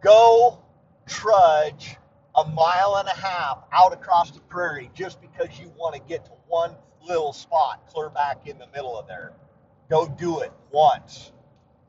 [0.03, 0.63] Go
[1.07, 1.97] trudge
[2.37, 6.25] a mile and a half out across the prairie just because you want to get
[6.27, 6.75] to one
[7.07, 9.33] little spot clear back in the middle of there.
[9.91, 11.33] Go do it once.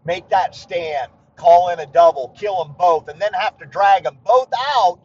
[0.06, 1.12] Make that stand.
[1.40, 2.36] Call in a double.
[2.38, 3.08] Kill them both.
[3.08, 5.00] And then have to drag them both out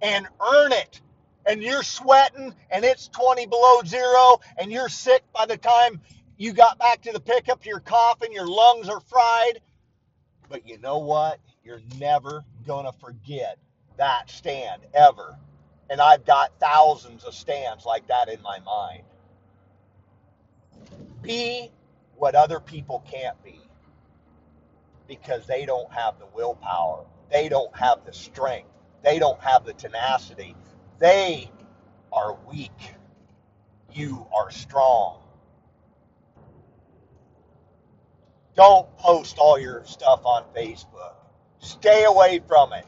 [0.00, 1.00] and earn it.
[1.46, 6.00] And you're sweating and it's 20 below zero and you're sick by the time
[6.38, 7.66] you got back to the pickup.
[7.66, 8.32] You're coughing.
[8.32, 9.60] Your lungs are fried.
[10.48, 11.38] But you know what?
[11.62, 13.58] You're never going to forget
[13.98, 15.36] that stand ever.
[15.90, 19.02] And I've got thousands of stands like that in my mind.
[21.20, 21.70] Be
[22.16, 23.63] what other people can't be
[25.06, 28.68] because they don't have the willpower, they don't have the strength,
[29.02, 30.56] they don't have the tenacity.
[30.98, 31.50] They
[32.12, 32.70] are weak.
[33.92, 35.20] You are strong.
[38.54, 41.14] Don't post all your stuff on Facebook.
[41.58, 42.86] Stay away from it.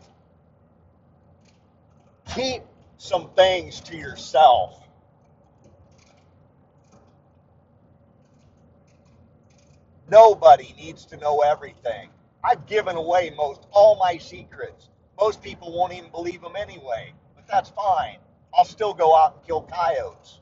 [2.35, 2.63] Keep
[2.99, 4.86] some things to yourself.
[10.09, 12.11] Nobody needs to know everything.
[12.45, 14.89] I've given away most all my secrets.
[15.19, 18.19] Most people won't even believe them anyway, but that's fine.
[18.55, 20.41] I'll still go out and kill coyotes.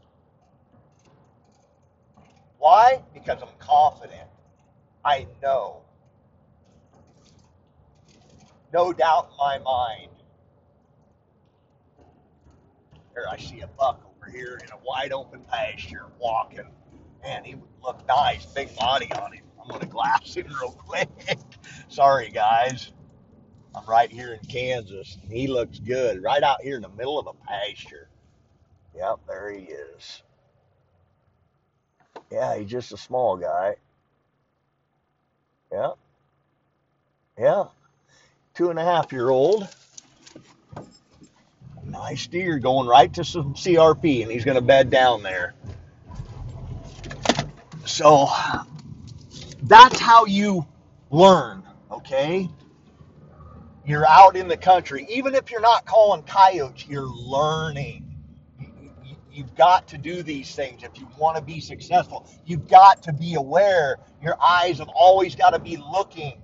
[2.59, 3.03] Why?
[3.15, 4.29] Because I'm confident.
[5.05, 5.83] I know.
[8.73, 10.11] No doubt in my mind.
[13.15, 16.69] Here, I see a buck over here in a wide open pasture walking.
[17.23, 19.44] Man, he would look nice, big body on him.
[19.65, 21.09] I'm to glass him real quick.
[21.89, 22.93] Sorry, guys.
[23.75, 25.19] I'm right here in Kansas.
[25.29, 28.09] He looks good, right out here in the middle of a pasture.
[28.95, 30.23] Yep, there he is.
[32.31, 33.77] Yeah, he's just a small guy.
[35.73, 35.93] Yeah,
[37.39, 37.65] yeah.
[38.55, 39.67] Two and a half year old.
[41.85, 45.55] Nice deer going right to some CRP, and he's going to bed down there.
[47.85, 48.29] So
[49.65, 50.67] that's how you
[51.11, 52.49] learn, okay?
[53.87, 55.07] You're out in the country.
[55.11, 58.11] Even if you're not calling coyotes, you're learning.
[59.33, 62.29] You've got to do these things if you want to be successful.
[62.47, 63.99] You've got to be aware.
[64.23, 66.41] Your eyes have always got to be looking.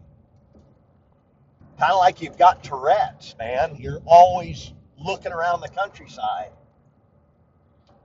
[1.78, 3.76] Kind of like you've got Tourette's, man.
[3.78, 6.50] You're always looking around the countryside.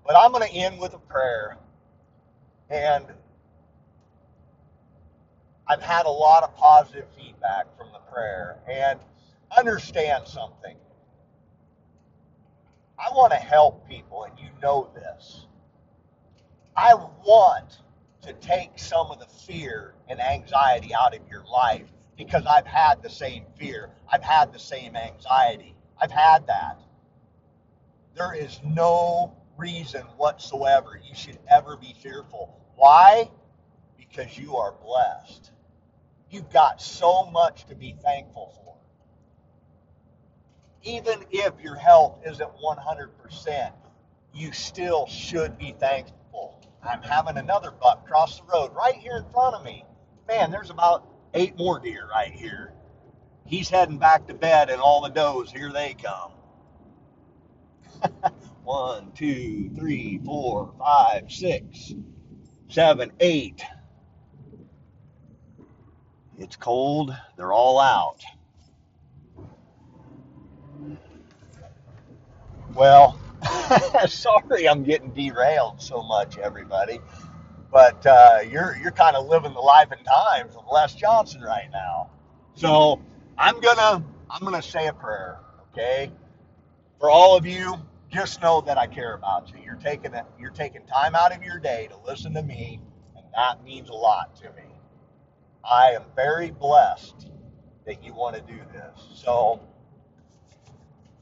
[0.05, 1.57] But I'm going to end with a prayer.
[2.69, 3.05] And
[5.67, 8.59] I've had a lot of positive feedback from the prayer.
[8.69, 8.99] And
[9.57, 10.75] understand something.
[12.97, 15.45] I want to help people, and you know this.
[16.75, 17.79] I want
[18.21, 21.87] to take some of the fear and anxiety out of your life
[22.17, 23.89] because I've had the same fear.
[24.11, 25.75] I've had the same anxiety.
[26.01, 26.79] I've had that.
[28.15, 32.57] There is no reason whatsoever you should ever be fearful.
[32.75, 33.29] Why?
[33.97, 35.51] Because you are blessed.
[36.35, 38.75] You've got so much to be thankful for.
[40.83, 43.71] Even if your health isn't 100%,
[44.33, 46.61] you still should be thankful.
[46.83, 49.85] I'm having another buck cross the road right here in front of me.
[50.27, 52.73] Man, there's about eight more deer right here.
[53.45, 56.33] He's heading back to bed, and all the does, here they come.
[58.65, 61.93] One, two, three, four, five, six,
[62.67, 63.63] seven, eight.
[66.37, 67.15] It's cold.
[67.37, 68.21] They're all out.
[72.73, 73.19] Well,
[74.07, 76.99] sorry I'm getting derailed so much, everybody.
[77.71, 81.69] But uh, you're you're kind of living the life and times of Les Johnson right
[81.71, 82.09] now.
[82.55, 83.01] So
[83.37, 85.39] I'm gonna I'm gonna say a prayer,
[85.71, 86.11] okay?
[86.99, 87.75] For all of you,
[88.11, 89.59] just know that I care about you.
[89.63, 92.81] You're taking it, you're taking time out of your day to listen to me,
[93.15, 94.74] and that means a lot to me.
[95.69, 97.27] I am very blessed
[97.85, 99.07] that you want to do this.
[99.15, 99.59] So,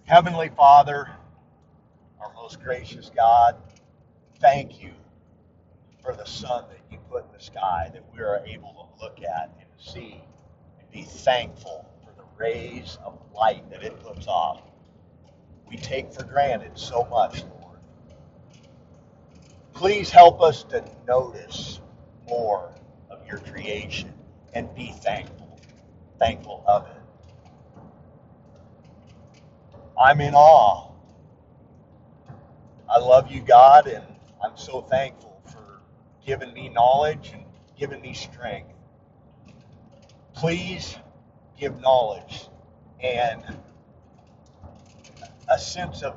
[0.03, 1.09] Heavenly Father,
[2.19, 3.55] our most gracious God,
[4.41, 4.91] thank you
[6.01, 9.19] for the sun that you put in the sky that we are able to look
[9.21, 10.21] at and see
[10.79, 14.61] and be thankful for the rays of light that it puts off.
[15.69, 17.79] We take for granted so much, Lord.
[19.73, 21.79] Please help us to notice
[22.27, 22.73] more
[23.09, 24.13] of your creation
[24.53, 25.59] and be thankful,
[26.19, 27.03] thankful of it.
[29.99, 30.91] I'm in awe.
[32.89, 34.03] I love you, God, and
[34.43, 35.81] I'm so thankful for
[36.25, 37.43] giving me knowledge and
[37.77, 38.69] giving me strength.
[40.35, 40.97] Please
[41.59, 42.49] give knowledge
[43.01, 43.43] and
[45.49, 46.15] a sense of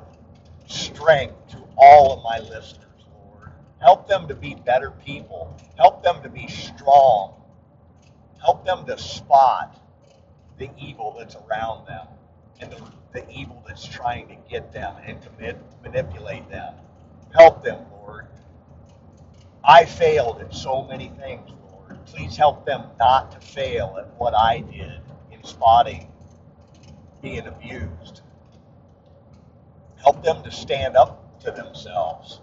[0.67, 3.51] strength to all of my listeners, Lord.
[3.79, 5.55] Help them to be better people.
[5.77, 7.36] Help them to be strong.
[8.41, 9.79] Help them to spot
[10.57, 12.07] the evil that's around them
[12.59, 12.81] and the,
[13.13, 16.73] the evil that's trying to get them and to manipulate them.
[17.33, 18.27] Help them, Lord.
[19.63, 22.05] I failed at so many things, Lord.
[22.05, 26.07] Please help them not to fail at what I did in spotting
[27.21, 28.21] being abused.
[29.97, 32.41] Help them to stand up to themselves.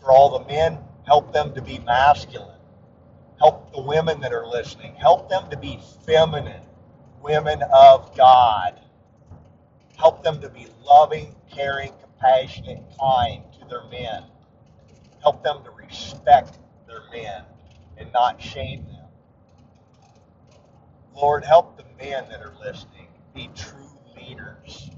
[0.00, 2.48] For all the men, help them to be masculine.
[3.42, 4.94] Help the women that are listening.
[4.94, 6.62] Help them to be feminine,
[7.20, 8.80] women of God.
[9.98, 14.22] Help them to be loving, caring, compassionate, kind to their men.
[15.22, 17.42] Help them to respect their men
[17.98, 19.08] and not shame them.
[21.16, 24.88] Lord, help the men that are listening be true leaders.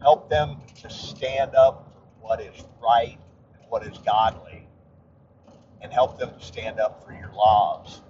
[0.00, 3.18] Help them to stand up for what is right
[3.60, 4.47] and what is godly.
[5.80, 8.02] And help them to stand up for your laws.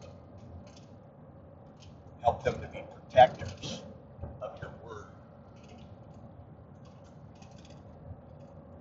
[2.22, 3.82] Help them to be protectors
[4.42, 5.06] of your word.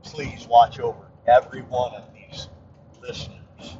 [0.03, 2.49] Please watch over every one of these
[3.01, 3.77] listeners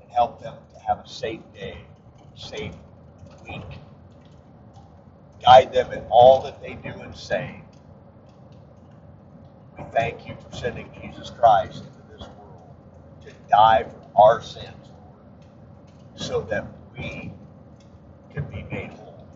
[0.00, 1.78] and help them to have a safe day,
[2.34, 2.74] safe
[3.48, 3.78] week.
[5.42, 7.60] Guide them in all that they do and say.
[9.76, 12.74] We thank you for sending Jesus Christ into this world
[13.24, 14.88] to die for our sins,
[16.16, 17.32] so that we
[18.32, 19.26] can be made whole.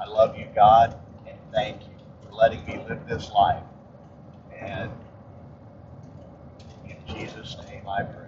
[0.00, 3.62] I love you, God, and thank you for letting me live this life.
[4.60, 4.90] And
[6.84, 8.18] in Jesus' name I pray.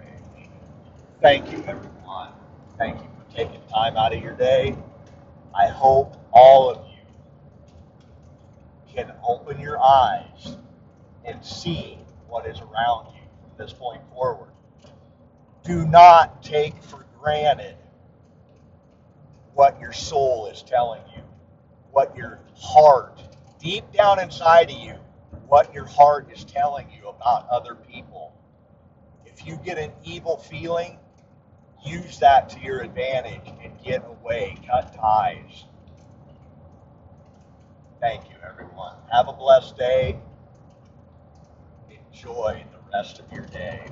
[1.21, 2.29] Thank you, everyone.
[2.77, 4.75] Thank you for taking time out of your day.
[5.53, 6.93] I hope all of you
[8.93, 10.57] can open your eyes
[11.25, 14.49] and see what is around you from this point forward.
[15.65, 17.75] Do not take for granted
[19.55, 21.23] what your soul is telling you,
[21.91, 23.19] what your heart,
[23.59, 24.93] deep down inside of you,
[25.47, 28.31] what your heart is telling you about other people.
[29.25, 30.99] If you get an evil feeling,
[31.83, 35.63] use that to your advantage and get away, cut ties.
[37.99, 38.97] Thank you, everyone.
[39.11, 40.19] Have a blessed day.
[41.89, 43.87] Enjoy the rest of your day.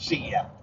[0.00, 0.59] See ya.